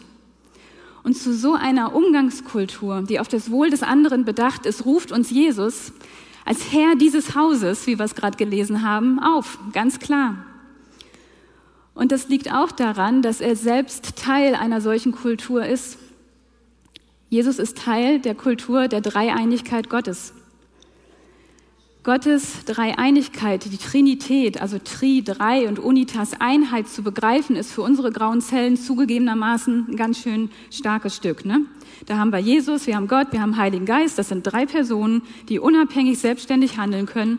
Und 1.03 1.17
zu 1.17 1.35
so 1.35 1.55
einer 1.55 1.95
Umgangskultur, 1.95 3.03
die 3.03 3.21
auf 3.21 3.29
das 3.29 3.51
Wohl 3.51 3.71
des 3.71 3.83
anderen 3.83 4.25
bedacht 4.25 4.67
ist, 4.67 4.85
ruft 4.85 5.13
uns 5.13 5.31
Jesus 5.31 5.93
als 6.45 6.73
Herr 6.73 6.97
dieses 6.97 7.35
Hauses, 7.35 7.87
wie 7.87 7.99
wir 7.99 8.05
es 8.05 8.15
gerade 8.15 8.37
gelesen 8.37 8.83
haben, 8.83 9.19
auf, 9.19 9.59
ganz 9.73 9.99
klar. 9.99 10.37
Und 11.95 12.13
das 12.13 12.29
liegt 12.29 12.53
auch 12.53 12.73
daran, 12.73 13.23
dass 13.23 13.41
er 13.41 13.57
selbst 13.57 14.17
Teil 14.17 14.55
einer 14.55 14.81
solchen 14.81 15.13
Kultur 15.13 15.65
ist. 15.67 15.99
Jesus 17.29 17.59
ist 17.59 17.79
Teil 17.79 18.21
der 18.21 18.35
Kultur 18.35 18.89
der 18.89 19.01
Dreieinigkeit 19.01 19.91
Gottes. 19.91 20.33
Gottes 22.03 22.65
Dreieinigkeit, 22.65 23.71
die 23.71 23.77
Trinität, 23.77 24.63
also 24.63 24.79
Tri, 24.79 25.23
Drei 25.23 25.69
und 25.69 25.79
Unitas 25.79 26.41
Einheit 26.41 26.89
zu 26.89 27.03
begreifen, 27.03 27.57
ist 27.57 27.73
für 27.73 27.83
unsere 27.83 28.11
grauen 28.11 28.41
Zellen 28.41 28.79
zugegebenermaßen 28.79 29.89
ein 29.91 29.97
ganz 29.97 30.19
schön 30.23 30.49
starkes 30.71 31.15
Stück. 31.15 31.45
Ne? 31.45 31.67
Da 32.07 32.17
haben 32.17 32.33
wir 32.33 32.39
Jesus, 32.39 32.87
wir 32.87 32.97
haben 32.97 33.07
Gott, 33.07 33.33
wir 33.33 33.43
haben 33.43 33.59
Heiligen 33.59 33.85
Geist. 33.85 34.19
Das 34.19 34.31
sind 34.31 34.45
drei 34.45 34.65
Personen, 34.65 35.21
die 35.51 35.59
unabhängig 35.59 36.19
selbstständig 36.19 36.79
handeln 36.79 37.05
können 37.05 37.39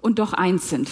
und 0.00 0.18
doch 0.18 0.32
eins 0.32 0.70
sind. 0.70 0.88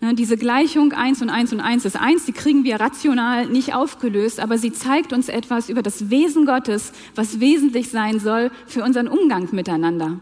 Ne, 0.00 0.14
diese 0.14 0.36
Gleichung 0.36 0.92
eins 0.92 1.22
und 1.22 1.30
eins 1.30 1.52
und 1.52 1.60
eins 1.60 1.84
ist 1.84 1.96
eins, 1.96 2.24
die 2.24 2.32
kriegen 2.32 2.64
wir 2.64 2.80
rational 2.80 3.46
nicht 3.46 3.74
aufgelöst, 3.74 4.40
aber 4.40 4.58
sie 4.58 4.72
zeigt 4.72 5.12
uns 5.12 5.28
etwas 5.28 5.68
über 5.68 5.82
das 5.82 6.10
Wesen 6.10 6.46
Gottes, 6.46 6.92
was 7.14 7.38
wesentlich 7.38 7.90
sein 7.90 8.18
soll 8.18 8.50
für 8.66 8.82
unseren 8.82 9.06
Umgang 9.06 9.48
miteinander. 9.52 10.20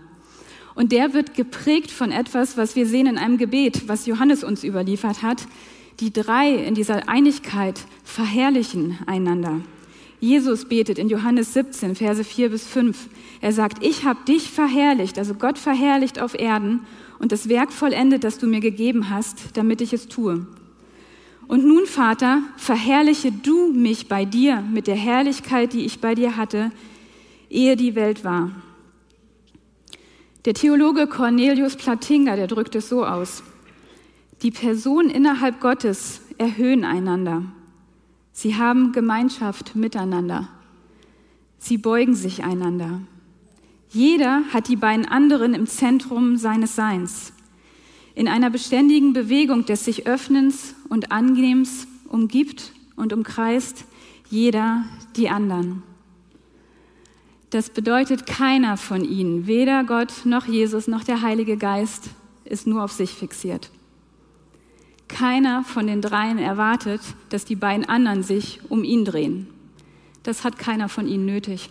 Und 0.77 0.93
der 0.93 1.15
wird 1.15 1.35
geprägt 1.35 1.91
von 1.91 2.13
etwas, 2.13 2.57
was 2.59 2.77
wir 2.77 2.87
sehen 2.87 3.07
in 3.07 3.19
einem 3.19 3.39
Gebet, 3.39 3.89
was 3.89 4.07
Johannes 4.07 4.45
uns 4.45 4.63
überliefert 4.63 5.23
hat. 5.23 5.49
Die 6.01 6.13
drei 6.13 6.55
in 6.55 6.75
dieser 6.75 7.09
Einigkeit 7.09 7.81
verherrlichen 8.05 8.99
einander. 9.07 9.63
Jesus 10.21 10.67
betet 10.67 10.99
in 10.99 11.09
Johannes 11.09 11.55
17, 11.55 11.95
Verse 11.95 12.23
4 12.23 12.51
bis 12.51 12.67
5. 12.67 13.09
Er 13.41 13.53
sagt, 13.53 13.83
ich 13.83 14.05
habe 14.05 14.19
dich 14.29 14.51
verherrlicht, 14.51 15.19
also 15.19 15.35
Gott 15.35 15.59
verherrlicht 15.59 16.21
auf 16.21 16.39
Erden 16.39 16.81
und 17.19 17.33
das 17.33 17.49
Werk 17.49 17.73
vollendet, 17.73 18.23
das 18.23 18.39
du 18.39 18.47
mir 18.47 18.61
gegeben 18.61 19.09
hast, 19.09 19.57
damit 19.57 19.81
ich 19.81 19.95
es 19.95 20.09
tue. 20.09 20.47
Und 21.49 21.65
nun, 21.65 21.87
Vater, 21.87 22.43
verherrliche 22.59 23.33
du 23.33 23.73
mich 23.73 24.09
bei 24.09 24.27
dir 24.27 24.61
mit 24.61 24.87
der 24.89 24.97
Herrlichkeit, 24.97 25.73
die 25.73 25.87
ich 25.87 26.01
bei 26.01 26.15
dir 26.15 26.37
hatte, 26.37 26.71
ehe 27.49 27.77
die 27.77 27.95
Welt 27.95 28.25
war. 28.25 28.51
Der 30.47 30.55
Theologe 30.55 31.09
Cornelius 31.09 31.75
Platinga, 31.75 32.37
der 32.37 32.47
drückt 32.47 32.77
es 32.77 32.89
so 32.89 33.05
aus. 33.05 33.43
Die 34.43 34.53
Personen 34.53 35.11
innerhalb 35.11 35.61
Gottes 35.61 36.21
erhöhen 36.39 36.85
einander. 36.85 37.43
Sie 38.31 38.55
haben 38.55 38.93
Gemeinschaft 38.93 39.75
miteinander. 39.75 40.49
Sie 41.59 41.79
beugen 41.79 42.15
sich 42.15 42.45
einander. 42.45 43.01
Jeder 43.89 44.45
hat 44.53 44.69
die 44.69 44.77
beiden 44.77 45.05
anderen 45.05 45.53
im 45.53 45.67
Zentrum 45.67 46.37
seines 46.37 46.77
Seins. 46.77 47.33
In 48.15 48.29
einer 48.29 48.51
beständigen 48.51 49.15
Bewegung 49.15 49.65
des 49.67 49.85
sich 49.85 50.07
Öffnens 50.07 50.77
und 50.89 51.11
Angenehms 51.11 51.89
umgibt 52.09 52.73
und 52.95 53.13
umkreist 53.13 53.85
jeder 54.31 54.85
die 55.17 55.29
anderen. 55.29 55.83
Das 57.57 57.71
bedeutet, 57.71 58.27
keiner 58.27 58.77
von 58.77 59.03
ihnen, 59.03 59.47
weder 59.47 59.83
Gott 59.85 60.27
noch 60.27 60.45
Jesus 60.45 60.89
noch 60.89 61.05
der 61.05 61.23
Heilige 61.23 61.57
Geist, 61.57 62.11
ist 62.45 62.67
nur 62.67 62.85
auf 62.85 62.93
sich 62.93 63.13
fixiert. 63.13 63.71
Keiner 65.09 65.65
von 65.65 65.87
den 65.87 66.03
dreien 66.03 66.37
erwartet, 66.37 67.01
dass 67.31 67.47
die 67.47 67.57
beiden 67.57 67.87
anderen 67.87 68.23
sich 68.23 68.61
um 68.69 68.85
ihn 68.85 69.07
drehen. 69.07 69.47
Das 70.23 70.45
hat 70.45 70.59
keiner 70.59 70.91
von 70.91 71.09
ihnen 71.09 71.25
nötig. 71.25 71.71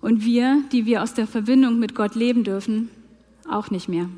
Und 0.00 0.24
wir, 0.24 0.62
die 0.70 0.86
wir 0.86 1.02
aus 1.02 1.12
der 1.12 1.26
Verbindung 1.26 1.80
mit 1.80 1.96
Gott 1.96 2.14
leben 2.14 2.44
dürfen, 2.44 2.88
auch 3.50 3.72
nicht 3.72 3.88
mehr. 3.88 4.08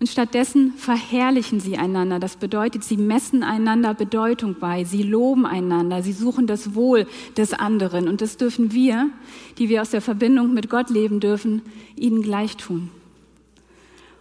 Und 0.00 0.06
stattdessen 0.06 0.72
verherrlichen 0.78 1.60
sie 1.60 1.76
einander. 1.76 2.18
Das 2.18 2.36
bedeutet, 2.36 2.82
sie 2.82 2.96
messen 2.96 3.42
einander 3.42 3.92
Bedeutung 3.92 4.56
bei, 4.58 4.84
sie 4.84 5.02
loben 5.02 5.44
einander, 5.44 6.02
sie 6.02 6.14
suchen 6.14 6.46
das 6.46 6.74
Wohl 6.74 7.06
des 7.36 7.52
anderen. 7.52 8.08
Und 8.08 8.22
das 8.22 8.38
dürfen 8.38 8.72
wir, 8.72 9.10
die 9.58 9.68
wir 9.68 9.82
aus 9.82 9.90
der 9.90 10.00
Verbindung 10.00 10.54
mit 10.54 10.70
Gott 10.70 10.88
leben 10.88 11.20
dürfen, 11.20 11.60
ihnen 11.96 12.22
gleich 12.22 12.56
tun. 12.56 12.88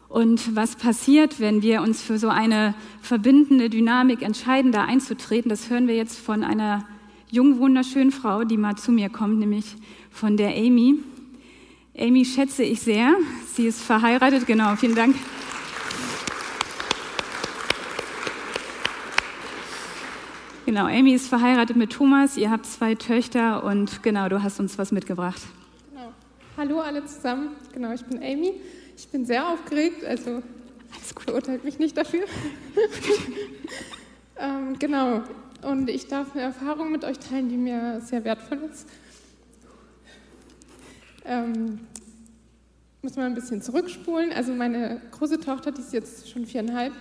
Und 0.09 0.53
was 0.53 0.75
passiert, 0.75 1.39
wenn 1.39 1.61
wir 1.61 1.81
uns 1.81 2.01
für 2.01 2.17
so 2.17 2.27
eine 2.27 2.73
verbindende 3.01 3.69
Dynamik 3.69 4.21
entscheiden, 4.21 4.73
da 4.73 4.83
einzutreten, 4.83 5.47
das 5.47 5.69
hören 5.69 5.87
wir 5.87 5.95
jetzt 5.95 6.19
von 6.19 6.43
einer 6.43 6.85
jungen, 7.31 7.59
wunderschönen 7.59 8.11
Frau, 8.11 8.43
die 8.43 8.57
mal 8.57 8.75
zu 8.75 8.91
mir 8.91 9.07
kommt, 9.07 9.39
nämlich 9.39 9.77
von 10.11 10.35
der 10.35 10.57
Amy. 10.57 10.95
Amy 11.97 12.25
schätze 12.25 12.63
ich 12.63 12.81
sehr. 12.81 13.13
Sie 13.53 13.67
ist 13.67 13.81
verheiratet, 13.81 14.45
genau, 14.45 14.75
vielen 14.75 14.95
Dank. 14.95 15.15
Genau, 20.69 20.85
Amy 20.85 21.15
ist 21.15 21.29
verheiratet 21.29 21.77
mit 21.77 21.91
Thomas, 21.91 22.37
ihr 22.37 22.51
habt 22.51 22.67
zwei 22.67 22.93
Töchter 22.93 23.63
und 23.63 24.03
genau, 24.03 24.29
du 24.29 24.43
hast 24.43 24.59
uns 24.59 24.77
was 24.77 24.91
mitgebracht. 24.91 25.41
Genau. 25.89 26.13
Hallo 26.57 26.81
alle 26.81 27.03
zusammen, 27.05 27.55
genau, 27.73 27.91
ich 27.91 28.05
bin 28.05 28.19
Amy. 28.19 28.53
Ich 28.95 29.07
bin 29.07 29.25
sehr 29.25 29.49
aufgeregt, 29.49 30.05
also 30.05 30.43
Alles 30.93 31.15
gut. 31.15 31.23
verurteilt 31.23 31.63
mich 31.63 31.79
nicht 31.79 31.97
dafür. 31.97 32.19
ähm, 34.37 34.77
genau, 34.77 35.23
und 35.63 35.89
ich 35.89 36.07
darf 36.07 36.33
eine 36.33 36.43
Erfahrung 36.43 36.91
mit 36.91 37.03
euch 37.03 37.17
teilen, 37.17 37.49
die 37.49 37.57
mir 37.57 37.99
sehr 38.01 38.23
wertvoll 38.23 38.59
ist. 38.71 38.87
Ähm, 41.25 41.79
muss 43.01 43.15
mal 43.15 43.25
ein 43.25 43.33
bisschen 43.33 43.63
zurückspulen. 43.63 44.31
Also 44.33 44.53
meine 44.53 45.01
große 45.09 45.39
Tochter, 45.39 45.71
die 45.71 45.81
ist 45.81 45.93
jetzt 45.93 46.29
schon 46.29 46.45
viereinhalb. 46.45 46.93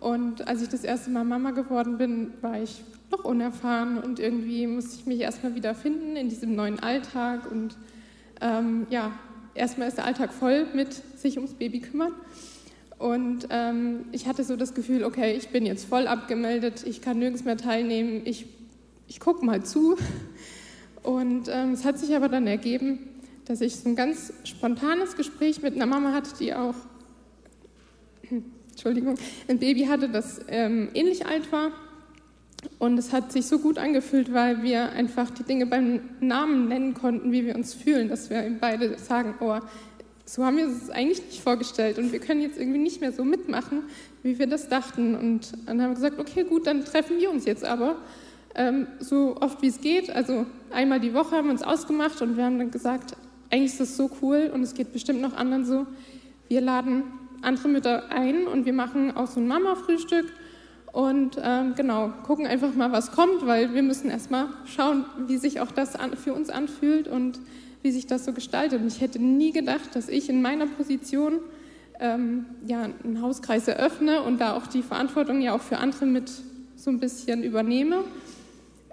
Und 0.00 0.48
als 0.48 0.62
ich 0.62 0.68
das 0.68 0.82
erste 0.82 1.10
Mal 1.10 1.22
Mama 1.22 1.52
geworden 1.52 1.96
bin, 1.96 2.32
war 2.42 2.60
ich 2.60 2.82
noch 3.10 3.24
unerfahren 3.24 3.98
und 3.98 4.18
irgendwie 4.18 4.66
musste 4.66 4.96
ich 4.96 5.06
mich 5.06 5.20
erstmal 5.20 5.54
wieder 5.54 5.74
finden 5.74 6.16
in 6.16 6.28
diesem 6.28 6.54
neuen 6.54 6.80
Alltag 6.80 7.50
und 7.50 7.76
ähm, 8.40 8.86
ja, 8.90 9.12
erstmal 9.54 9.88
ist 9.88 9.98
der 9.98 10.04
Alltag 10.04 10.32
voll 10.32 10.66
mit 10.74 10.92
sich 11.18 11.36
ums 11.36 11.54
Baby 11.54 11.80
kümmern. 11.80 12.12
Und 12.98 13.48
ähm, 13.50 14.06
ich 14.12 14.26
hatte 14.26 14.44
so 14.44 14.56
das 14.56 14.74
Gefühl, 14.74 15.04
okay, 15.04 15.36
ich 15.36 15.48
bin 15.48 15.66
jetzt 15.66 15.84
voll 15.86 16.06
abgemeldet, 16.06 16.84
ich 16.86 17.00
kann 17.00 17.18
nirgends 17.18 17.44
mehr 17.44 17.56
teilnehmen, 17.56 18.22
ich, 18.24 18.46
ich 19.08 19.20
gucke 19.20 19.44
mal 19.44 19.64
zu. 19.64 19.96
Und 21.02 21.48
ähm, 21.48 21.72
es 21.72 21.84
hat 21.84 21.98
sich 21.98 22.14
aber 22.14 22.28
dann 22.28 22.46
ergeben, 22.46 22.98
dass 23.44 23.60
ich 23.60 23.76
so 23.76 23.88
ein 23.88 23.96
ganz 23.96 24.32
spontanes 24.44 25.16
Gespräch 25.16 25.60
mit 25.60 25.74
einer 25.74 25.86
Mama 25.86 26.12
hatte, 26.12 26.30
die 26.38 26.54
auch, 26.54 26.74
Entschuldigung, 28.70 29.16
ein 29.48 29.58
Baby 29.58 29.86
hatte, 29.86 30.08
das 30.08 30.40
ähm, 30.48 30.88
ähnlich 30.94 31.26
alt 31.26 31.52
war 31.52 31.72
und 32.78 32.98
es 32.98 33.12
hat 33.12 33.32
sich 33.32 33.46
so 33.46 33.58
gut 33.58 33.78
angefühlt, 33.78 34.32
weil 34.32 34.62
wir 34.62 34.90
einfach 34.90 35.30
die 35.30 35.42
Dinge 35.42 35.66
beim 35.66 36.00
Namen 36.20 36.68
nennen 36.68 36.94
konnten, 36.94 37.32
wie 37.32 37.44
wir 37.44 37.54
uns 37.54 37.74
fühlen, 37.74 38.08
dass 38.08 38.30
wir 38.30 38.44
beide 38.60 38.98
sagen, 38.98 39.34
oh, 39.40 39.58
so 40.26 40.44
haben 40.44 40.56
wir 40.56 40.66
es 40.66 40.90
eigentlich 40.90 41.24
nicht 41.24 41.42
vorgestellt 41.42 41.98
und 41.98 42.12
wir 42.12 42.18
können 42.18 42.40
jetzt 42.40 42.58
irgendwie 42.58 42.78
nicht 42.78 43.00
mehr 43.00 43.12
so 43.12 43.24
mitmachen, 43.24 43.82
wie 44.22 44.38
wir 44.38 44.46
das 44.46 44.68
dachten. 44.68 45.14
Und 45.14 45.52
dann 45.66 45.82
haben 45.82 45.90
wir 45.90 45.94
gesagt, 45.94 46.18
okay, 46.18 46.44
gut, 46.44 46.66
dann 46.66 46.84
treffen 46.84 47.18
wir 47.18 47.30
uns 47.30 47.44
jetzt 47.44 47.64
aber 47.64 47.96
ähm, 48.54 48.86
so 49.00 49.36
oft 49.40 49.60
wie 49.62 49.68
es 49.68 49.80
geht. 49.80 50.10
Also 50.10 50.46
einmal 50.70 51.00
die 51.00 51.14
Woche 51.14 51.36
haben 51.36 51.46
wir 51.46 51.52
uns 51.52 51.62
ausgemacht 51.62 52.22
und 52.22 52.36
wir 52.36 52.44
haben 52.44 52.58
dann 52.58 52.70
gesagt, 52.70 53.16
eigentlich 53.50 53.72
ist 53.72 53.80
das 53.80 53.96
so 53.96 54.10
cool 54.22 54.50
und 54.52 54.62
es 54.62 54.74
geht 54.74 54.92
bestimmt 54.92 55.20
noch 55.20 55.36
anderen 55.36 55.64
so. 55.64 55.86
Wir 56.48 56.60
laden 56.60 57.04
andere 57.42 57.68
Mütter 57.68 58.10
ein 58.10 58.46
und 58.46 58.64
wir 58.64 58.72
machen 58.72 59.14
auch 59.16 59.26
so 59.26 59.40
ein 59.40 59.46
Mama-Frühstück 59.46 60.26
und 60.94 61.38
ähm, 61.42 61.74
genau, 61.74 62.12
gucken 62.24 62.46
einfach 62.46 62.72
mal, 62.76 62.92
was 62.92 63.10
kommt, 63.10 63.44
weil 63.44 63.74
wir 63.74 63.82
müssen 63.82 64.10
erstmal 64.10 64.46
schauen, 64.64 65.04
wie 65.26 65.38
sich 65.38 65.58
auch 65.58 65.72
das 65.72 65.96
an, 65.96 66.16
für 66.16 66.32
uns 66.32 66.50
anfühlt 66.50 67.08
und 67.08 67.40
wie 67.82 67.90
sich 67.90 68.06
das 68.06 68.24
so 68.24 68.32
gestaltet. 68.32 68.80
Und 68.80 68.86
ich 68.86 69.00
hätte 69.00 69.18
nie 69.18 69.50
gedacht, 69.50 69.96
dass 69.96 70.08
ich 70.08 70.28
in 70.28 70.40
meiner 70.40 70.66
Position 70.66 71.40
ähm, 71.98 72.46
ja, 72.68 72.88
einen 73.02 73.20
Hauskreis 73.20 73.66
eröffne 73.66 74.22
und 74.22 74.40
da 74.40 74.54
auch 74.54 74.68
die 74.68 74.82
Verantwortung 74.82 75.40
ja 75.40 75.52
auch 75.52 75.62
für 75.62 75.78
andere 75.78 76.06
mit 76.06 76.30
so 76.76 76.90
ein 76.90 77.00
bisschen 77.00 77.42
übernehme. 77.42 78.04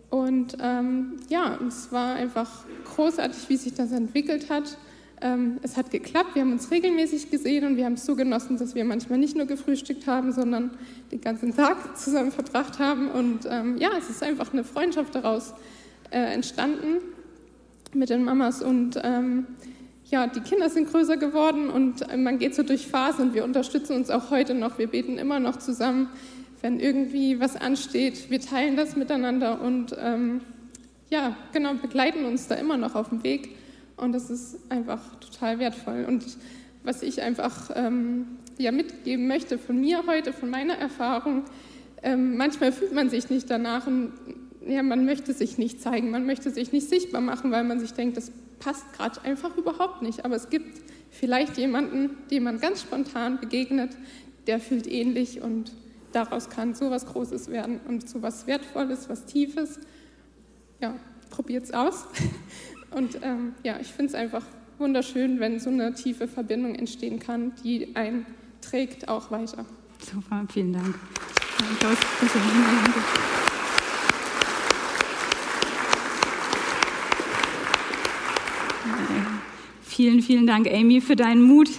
Und 0.10 0.58
ähm, 0.60 1.18
ja, 1.30 1.60
es 1.68 1.92
war 1.92 2.16
einfach 2.16 2.50
großartig, 2.96 3.48
wie 3.48 3.58
sich 3.58 3.76
das 3.76 3.92
entwickelt 3.92 4.50
hat. 4.50 4.76
Ähm, 5.22 5.60
es 5.62 5.78
hat 5.78 5.92
geklappt, 5.92 6.36
wir 6.36 6.42
haben 6.42 6.52
uns 6.52 6.72
regelmäßig 6.72 7.30
gesehen 7.30 7.66
und 7.66 7.78
wir 7.78 7.86
haben 7.86 7.94
es 7.94 8.06
so 8.06 8.16
genossen, 8.16 8.58
dass 8.58 8.76
wir 8.76 8.84
manchmal 8.86 9.20
nicht 9.20 9.36
nur 9.36 9.46
gefrühstückt 9.46 10.08
haben, 10.08 10.32
sondern 10.32 10.72
den 11.12 11.22
ganzen 11.22 11.56
Tag 11.56 11.98
zusammen 11.98 12.32
verbracht 12.32 12.80
haben. 12.80 13.10
Und 13.10 13.48
ähm, 13.50 13.78
ja, 13.78 13.90
es 13.98 14.10
ist 14.10 14.24
einfach 14.24 14.52
eine 14.52 14.64
Freundschaft 14.64 15.16
daraus 15.16 15.54
äh, 16.10 16.34
entstanden 16.34 16.98
mit 17.94 18.10
den 18.10 18.24
Mamas. 18.24 18.62
Und 18.62 19.00
ähm, 19.04 19.48
ja, 20.10 20.28
die 20.28 20.42
Kinder 20.42 20.70
sind 20.70 20.90
größer 20.92 21.18
geworden 21.18 21.70
und 21.70 22.06
man 22.18 22.38
geht 22.38 22.54
so 22.56 22.64
durch 22.64 22.88
Phasen 22.88 23.30
und 23.30 23.34
wir 23.34 23.46
unterstützen 23.46 23.96
uns 23.96 24.10
auch 24.10 24.30
heute 24.30 24.54
noch. 24.54 24.78
Wir 24.78 24.88
beten 24.88 25.18
immer 25.18 25.40
noch 25.40 25.58
zusammen 25.58 26.10
wenn 26.62 26.80
irgendwie 26.80 27.40
was 27.40 27.56
ansteht. 27.56 28.30
Wir 28.30 28.40
teilen 28.40 28.78
das 28.78 28.96
miteinander 28.96 29.62
und 29.62 29.96
ähm, 30.00 30.42
ja, 31.10 31.36
genau, 31.52 31.74
begleiten 31.74 32.26
uns 32.26 32.48
da 32.48 32.56
immer 32.56 32.78
noch 32.78 32.96
auf 32.96 33.10
dem 33.10 33.24
Weg. 33.24 33.50
Und 34.02 34.14
das 34.14 34.32
ist 34.32 34.58
einfach 34.70 35.00
total 35.20 35.60
wertvoll. 35.60 36.06
Und 36.08 36.26
was 36.84 37.04
ich 37.04 37.22
einfach 37.22 37.70
ähm, 37.76 38.40
ja, 38.58 38.72
mitgeben 38.72 39.28
möchte 39.28 39.60
von 39.60 39.80
mir 39.80 40.08
heute, 40.08 40.34
von 40.34 40.50
meiner 40.50 40.74
Erfahrung, 40.74 41.44
ähm, 42.02 42.36
manchmal 42.36 42.72
fühlt 42.72 42.94
man 42.94 43.12
sich 43.12 43.30
nicht 43.30 43.48
danach 43.52 43.86
und 43.86 44.14
ja, 44.66 44.82
man 44.82 45.06
möchte 45.06 45.34
sich 45.34 45.60
nicht 45.60 45.82
zeigen, 45.82 46.10
man 46.10 46.26
möchte 46.26 46.50
sich 46.50 46.72
nicht 46.72 46.90
sichtbar 46.90 47.22
machen, 47.22 47.52
weil 47.52 47.64
man 47.64 47.80
sich 47.80 47.94
denkt, 47.94 48.18
das 48.18 48.32
passt 48.60 48.92
gerade 48.94 49.22
einfach 49.22 49.56
überhaupt 49.56 50.02
nicht. 50.02 50.26
Aber 50.26 50.36
es 50.36 50.50
gibt 50.50 50.82
vielleicht 51.12 51.60
jemanden, 51.60 52.18
dem 52.32 52.44
man 52.44 52.60
ganz 52.60 52.82
spontan 52.82 53.40
begegnet, 53.40 53.96
der 54.48 54.60
fühlt 54.60 54.88
ähnlich 54.88 55.42
und 55.42 55.72
daraus 56.12 56.50
kann 56.50 56.74
so 56.74 56.90
was 56.90 57.06
Großes 57.06 57.50
werden 57.52 57.80
und 57.88 58.10
so 58.10 58.24
was 58.24 58.48
Wertvolles, 58.48 59.10
was 59.10 59.26
Tiefes. 59.26 59.80
Ja, 60.82 60.96
probiert 61.30 61.66
es 61.66 61.74
aus. 61.74 62.08
Und 62.92 63.20
ähm, 63.22 63.54
ja, 63.64 63.80
ich 63.80 63.88
finde 63.88 64.10
es 64.10 64.16
einfach 64.16 64.44
wunderschön, 64.78 65.40
wenn 65.40 65.60
so 65.60 65.70
eine 65.70 65.94
tiefe 65.94 66.28
Verbindung 66.28 66.76
entstehen 66.76 67.20
kann, 67.20 67.54
die 67.64 67.96
einen 67.96 68.26
trägt 68.62 69.08
auch 69.08 69.32
weiter. 69.32 69.66
Super, 70.00 70.46
vielen 70.52 70.74
Dank. 70.74 70.96
Vielen, 79.84 80.22
vielen 80.22 80.48
Dank, 80.48 80.68
Amy, 80.68 81.02
für 81.02 81.16
deinen 81.16 81.44
Mut, 81.44 81.70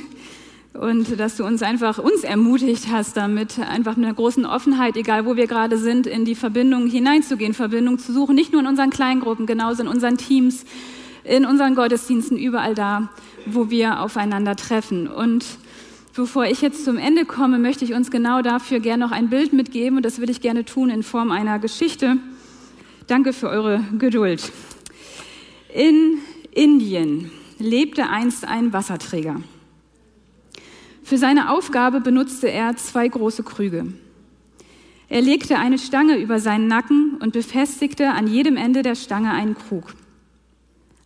und 0.75 1.20
dass 1.20 1.37
du 1.37 1.44
uns 1.44 1.62
einfach 1.62 1.98
uns 1.98 2.25
ermutigt 2.25 2.87
hast, 2.90 3.16
damit 3.16 3.59
einfach 3.59 3.96
mit 3.96 4.07
einer 4.07 4.14
großen 4.14 4.46
Offenheit, 4.46 4.96
egal 4.96 5.27
wo 5.27 5.37
wir 5.37 5.46
gerade 5.46 5.77
sind, 5.77 6.07
in 6.07 6.25
die 6.25 6.35
Verbindung 6.35 6.87
hineinzugehen, 6.87 7.53
Verbindung 7.53 7.98
zu 7.98 8.12
suchen, 8.12 8.35
nicht 8.35 8.53
nur 8.53 8.62
in 8.62 8.66
unseren 8.66 8.90
Kleingruppen, 8.90 9.46
genauso 9.46 9.83
in 9.83 9.88
unseren 9.88 10.16
Teams, 10.16 10.64
in 11.24 11.44
unseren 11.44 11.74
Gottesdiensten, 11.74 12.37
überall 12.37 12.74
da, 12.74 13.11
wo 13.46 13.70
wir 13.70 14.00
aufeinander 14.00 14.56
treffen. 14.56 15.08
Und 15.08 15.44
bevor 16.14 16.46
ich 16.46 16.62
jetzt 16.62 16.85
zum 16.85 16.98
Ende 16.98 17.24
komme, 17.24 17.58
möchte 17.58 17.85
ich 17.85 17.94
uns 17.94 18.11
genau 18.11 18.42
dafür 18.42 18.80
gerne 18.80 19.04
noch 19.04 19.12
ein 19.12 19.30
Bild 19.30 19.52
mitgeben 19.52 19.96
und 19.96 20.04
das 20.04 20.20
will 20.20 20.30
ich 20.30 20.40
gerne 20.40 20.64
tun 20.64 20.90
in 20.90 21.02
Form 21.02 21.30
einer 21.30 21.58
Geschichte. 21.58 22.16
Danke 23.06 23.32
für 23.32 23.48
eure 23.48 23.80
Geduld. 23.98 24.52
In 25.74 26.18
Indien 26.52 27.30
lebte 27.58 28.08
einst 28.08 28.46
ein 28.46 28.72
Wasserträger. 28.72 29.40
Für 31.02 31.18
seine 31.18 31.50
Aufgabe 31.50 32.00
benutzte 32.00 32.50
er 32.50 32.76
zwei 32.76 33.08
große 33.08 33.42
Krüge. 33.42 33.92
Er 35.08 35.20
legte 35.20 35.58
eine 35.58 35.78
Stange 35.78 36.16
über 36.16 36.40
seinen 36.40 36.68
Nacken 36.68 37.18
und 37.20 37.32
befestigte 37.32 38.11
an 38.11 38.26
jedem 38.26 38.56
Ende 38.56 38.82
der 38.82 38.94
Stange 38.94 39.30
einen 39.30 39.54
Krug. 39.54 39.94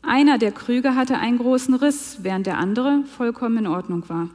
Einer 0.07 0.39
der 0.39 0.53
Krüge 0.53 0.95
hatte 0.95 1.19
einen 1.19 1.39
großen 1.39 1.75
Riss, 1.75 2.19
während 2.23 2.47
der 2.47 2.59
andere 2.59 3.03
vollkommen 3.17 3.59
in 3.59 3.67
Ordnung 3.67 4.09
war. 4.09 4.29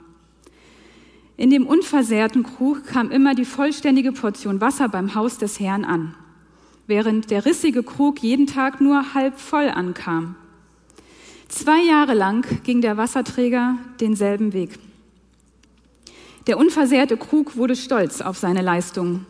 In 1.38 1.50
dem 1.50 1.66
unversehrten 1.66 2.44
Krug 2.44 2.86
kam 2.86 3.10
immer 3.10 3.36
die 3.36 3.46
vollständige 3.46 4.12
Portion 4.12 4.60
Wasser 4.60 4.90
beim 4.90 5.16
Haus 5.16 5.38
des 5.38 5.62
Herrn 5.62 5.86
an, 5.86 6.14
während 6.88 7.32
der 7.32 7.46
rissige 7.46 7.84
Krug 7.84 8.20
jeden 8.20 8.48
Tag 8.48 8.82
nur 8.82 9.14
halb 9.14 9.40
voll 9.40 9.70
ankam. 9.70 10.36
Zwei 11.48 11.82
Jahre 11.82 12.16
lang 12.16 12.46
ging 12.64 12.82
der 12.82 12.98
Wasserträger 12.98 13.78
denselben 14.02 14.52
Weg. 14.52 14.78
Der 16.48 16.58
unversehrte 16.58 17.16
Krug 17.16 17.56
wurde 17.56 17.78
stolz 17.78 18.20
auf 18.20 18.38
seine 18.38 18.62
Leistung. 18.62 19.26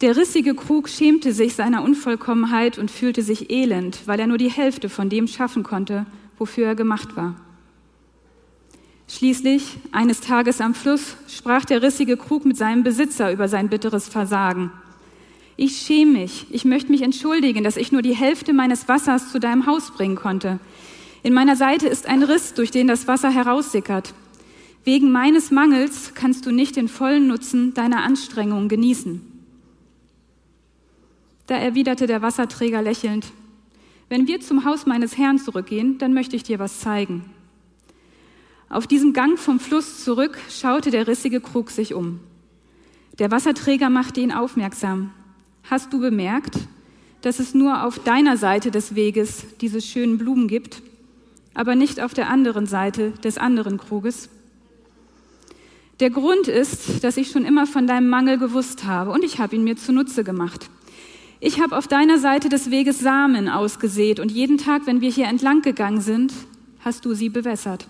Der 0.00 0.16
rissige 0.16 0.54
Krug 0.54 0.88
schämte 0.88 1.32
sich 1.32 1.54
seiner 1.54 1.82
Unvollkommenheit 1.82 2.78
und 2.78 2.90
fühlte 2.90 3.22
sich 3.22 3.50
elend, 3.50 4.00
weil 4.06 4.18
er 4.18 4.26
nur 4.26 4.38
die 4.38 4.50
Hälfte 4.50 4.88
von 4.88 5.08
dem 5.08 5.28
schaffen 5.28 5.62
konnte, 5.62 6.04
wofür 6.36 6.66
er 6.66 6.74
gemacht 6.74 7.16
war. 7.16 7.36
Schließlich, 9.06 9.76
eines 9.92 10.20
Tages 10.20 10.60
am 10.60 10.74
Fluss, 10.74 11.16
sprach 11.28 11.64
der 11.64 11.82
rissige 11.82 12.16
Krug 12.16 12.44
mit 12.44 12.56
seinem 12.56 12.82
Besitzer 12.82 13.30
über 13.30 13.48
sein 13.48 13.68
bitteres 13.68 14.08
Versagen. 14.08 14.72
Ich 15.56 15.76
schäme 15.76 16.12
mich, 16.12 16.46
ich 16.50 16.64
möchte 16.64 16.90
mich 16.90 17.02
entschuldigen, 17.02 17.62
dass 17.62 17.76
ich 17.76 17.92
nur 17.92 18.02
die 18.02 18.16
Hälfte 18.16 18.52
meines 18.52 18.88
Wassers 18.88 19.30
zu 19.30 19.38
deinem 19.38 19.66
Haus 19.66 19.92
bringen 19.92 20.16
konnte. 20.16 20.58
In 21.22 21.32
meiner 21.32 21.54
Seite 21.54 21.86
ist 21.86 22.06
ein 22.06 22.24
Riss, 22.24 22.54
durch 22.54 22.72
den 22.72 22.88
das 22.88 23.06
Wasser 23.06 23.30
heraussickert. 23.30 24.14
Wegen 24.82 25.12
meines 25.12 25.52
Mangels 25.52 26.12
kannst 26.14 26.44
du 26.46 26.50
nicht 26.50 26.74
den 26.74 26.88
vollen 26.88 27.28
Nutzen 27.28 27.72
deiner 27.74 28.02
Anstrengungen 28.02 28.68
genießen. 28.68 29.33
Da 31.46 31.56
erwiderte 31.56 32.06
der 32.06 32.22
Wasserträger 32.22 32.80
lächelnd, 32.80 33.26
wenn 34.08 34.26
wir 34.26 34.40
zum 34.40 34.64
Haus 34.64 34.86
meines 34.86 35.16
Herrn 35.16 35.38
zurückgehen, 35.38 35.98
dann 35.98 36.14
möchte 36.14 36.36
ich 36.36 36.42
dir 36.42 36.58
was 36.58 36.80
zeigen. 36.80 37.24
Auf 38.68 38.86
diesem 38.86 39.12
Gang 39.12 39.38
vom 39.38 39.60
Fluss 39.60 40.04
zurück 40.04 40.38
schaute 40.50 40.90
der 40.90 41.06
rissige 41.06 41.40
Krug 41.40 41.70
sich 41.70 41.94
um. 41.94 42.20
Der 43.18 43.30
Wasserträger 43.30 43.90
machte 43.90 44.20
ihn 44.20 44.32
aufmerksam. 44.32 45.10
Hast 45.62 45.92
du 45.92 46.00
bemerkt, 46.00 46.58
dass 47.22 47.38
es 47.38 47.54
nur 47.54 47.84
auf 47.84 47.98
deiner 47.98 48.36
Seite 48.36 48.70
des 48.70 48.94
Weges 48.94 49.46
diese 49.60 49.80
schönen 49.80 50.18
Blumen 50.18 50.48
gibt, 50.48 50.82
aber 51.54 51.74
nicht 51.74 52.00
auf 52.00 52.12
der 52.12 52.28
anderen 52.28 52.66
Seite 52.66 53.12
des 53.22 53.38
anderen 53.38 53.78
Kruges? 53.78 54.28
Der 56.00 56.10
Grund 56.10 56.48
ist, 56.48 57.04
dass 57.04 57.16
ich 57.16 57.30
schon 57.30 57.44
immer 57.44 57.66
von 57.66 57.86
deinem 57.86 58.08
Mangel 58.08 58.38
gewusst 58.38 58.84
habe 58.84 59.12
und 59.12 59.24
ich 59.24 59.38
habe 59.38 59.54
ihn 59.54 59.64
mir 59.64 59.76
zunutze 59.76 60.24
gemacht. 60.24 60.68
Ich 61.46 61.60
habe 61.60 61.76
auf 61.76 61.86
deiner 61.86 62.18
Seite 62.18 62.48
des 62.48 62.70
Weges 62.70 63.00
Samen 63.00 63.50
ausgesät 63.50 64.18
und 64.18 64.32
jeden 64.32 64.56
Tag, 64.56 64.86
wenn 64.86 65.02
wir 65.02 65.10
hier 65.10 65.26
entlang 65.26 65.60
gegangen 65.60 66.00
sind, 66.00 66.32
hast 66.80 67.04
du 67.04 67.12
sie 67.12 67.28
bewässert. 67.28 67.86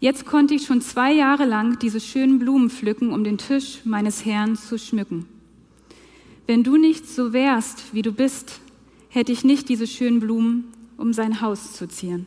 Jetzt 0.00 0.26
konnte 0.26 0.52
ich 0.52 0.66
schon 0.66 0.80
zwei 0.80 1.12
Jahre 1.12 1.44
lang 1.44 1.78
diese 1.78 2.00
schönen 2.00 2.40
Blumen 2.40 2.70
pflücken, 2.70 3.12
um 3.12 3.22
den 3.22 3.38
Tisch 3.38 3.82
meines 3.84 4.24
Herrn 4.24 4.56
zu 4.56 4.80
schmücken. 4.80 5.26
Wenn 6.48 6.64
du 6.64 6.76
nicht 6.76 7.08
so 7.08 7.32
wärst, 7.32 7.94
wie 7.94 8.02
du 8.02 8.10
bist, 8.10 8.60
hätte 9.08 9.30
ich 9.30 9.44
nicht 9.44 9.68
diese 9.68 9.86
schönen 9.86 10.18
Blumen, 10.18 10.72
um 10.96 11.12
sein 11.12 11.40
Haus 11.40 11.74
zu 11.74 11.86
zieren. 11.86 12.26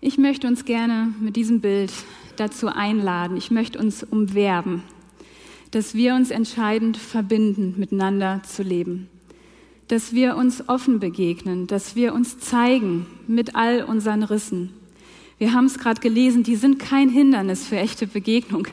Ich 0.00 0.16
möchte 0.16 0.46
uns 0.46 0.64
gerne 0.64 1.12
mit 1.20 1.36
diesem 1.36 1.60
Bild 1.60 1.92
dazu 2.36 2.68
einladen. 2.68 3.36
Ich 3.36 3.50
möchte 3.50 3.78
uns 3.78 4.02
umwerben, 4.02 4.82
dass 5.70 5.94
wir 5.94 6.14
uns 6.14 6.30
entscheidend 6.30 6.96
verbinden, 6.96 7.74
miteinander 7.76 8.42
zu 8.44 8.62
leben. 8.62 9.08
Dass 9.88 10.12
wir 10.12 10.36
uns 10.36 10.68
offen 10.68 11.00
begegnen, 11.00 11.66
dass 11.66 11.96
wir 11.96 12.14
uns 12.14 12.38
zeigen 12.38 13.06
mit 13.26 13.54
all 13.54 13.84
unseren 13.84 14.22
Rissen. 14.22 14.70
Wir 15.38 15.52
haben 15.52 15.66
es 15.66 15.78
gerade 15.78 16.00
gelesen, 16.00 16.42
die 16.42 16.56
sind 16.56 16.78
kein 16.78 17.08
Hindernis 17.08 17.66
für 17.66 17.76
echte 17.76 18.06
Begegnung. 18.06 18.66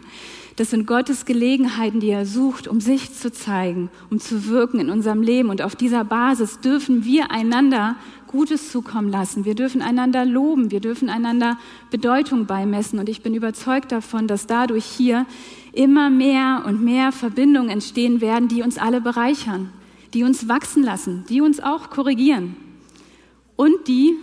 Das 0.58 0.70
sind 0.70 0.88
Gottes 0.88 1.26
Gelegenheiten, 1.26 2.00
die 2.00 2.10
er 2.10 2.26
sucht, 2.26 2.70
um 2.70 2.80
sich 2.80 3.14
zu 3.14 3.30
zeigen, 3.30 3.90
um 4.10 4.22
zu 4.22 4.48
wirken 4.48 4.80
in 4.80 4.90
unserem 4.90 5.22
Leben. 5.22 5.50
Und 5.50 5.62
auf 5.62 5.76
dieser 5.76 6.06
Basis 6.06 6.62
dürfen 6.62 7.04
wir 7.04 7.30
einander 7.30 7.98
Gutes 8.28 8.72
zukommen 8.72 9.10
lassen. 9.10 9.44
Wir 9.44 9.56
dürfen 9.56 9.82
einander 9.82 10.24
loben. 10.24 10.72
Wir 10.72 10.80
dürfen 10.80 11.10
einander 11.10 11.58
Bedeutung 11.92 12.46
beimessen. 12.46 13.00
Und 13.00 13.10
ich 13.10 13.22
bin 13.22 13.34
überzeugt 13.34 13.92
davon, 13.92 14.28
dass 14.28 14.48
dadurch 14.48 14.86
hier 14.86 15.26
immer 15.74 16.10
mehr 16.10 16.64
und 16.66 16.82
mehr 16.82 17.12
Verbindungen 17.12 17.70
entstehen 17.70 18.22
werden, 18.22 18.48
die 18.48 18.62
uns 18.62 18.78
alle 18.78 19.02
bereichern, 19.02 19.72
die 20.14 20.24
uns 20.24 20.48
wachsen 20.48 20.84
lassen, 20.84 21.26
die 21.28 21.42
uns 21.42 21.60
auch 21.60 21.90
korrigieren 21.90 22.56
und 23.58 23.88
die 23.90 24.16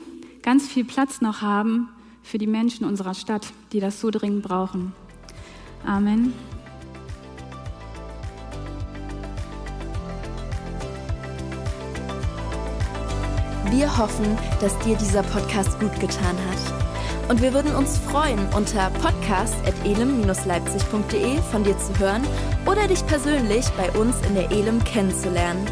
ganz 0.42 0.66
viel 0.66 0.84
Platz 0.84 1.20
noch 1.20 1.42
haben 1.42 1.88
für 2.22 2.38
die 2.38 2.46
Menschen 2.46 2.86
unserer 2.86 3.14
Stadt, 3.14 3.46
die 3.72 3.80
das 3.80 4.00
so 4.00 4.10
dringend 4.10 4.42
brauchen. 4.42 4.92
Amen. 5.86 6.34
Wir 13.70 13.96
hoffen, 13.96 14.36
dass 14.60 14.78
dir 14.80 14.96
dieser 14.96 15.22
Podcast 15.22 15.80
gut 15.80 15.98
getan 15.98 16.36
hat. 16.50 16.58
Und 17.28 17.40
wir 17.40 17.54
würden 17.54 17.72
uns 17.74 17.96
freuen, 17.98 18.40
unter 18.54 18.90
podcast.elem-leipzig.de 19.00 21.40
von 21.50 21.64
dir 21.64 21.78
zu 21.78 21.98
hören 21.98 22.22
oder 22.66 22.86
dich 22.86 23.06
persönlich 23.06 23.66
bei 23.70 23.90
uns 23.98 24.16
in 24.28 24.34
der 24.34 24.50
Elem 24.50 24.84
kennenzulernen. 24.84 25.66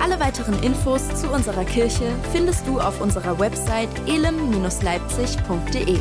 Alle 0.00 0.18
weiteren 0.20 0.62
Infos 0.62 1.02
zu 1.20 1.28
unserer 1.30 1.64
Kirche 1.64 2.10
findest 2.32 2.66
du 2.66 2.80
auf 2.80 2.98
unserer 3.00 3.38
Website 3.38 3.90
elem-leipzig.de. 4.06 5.98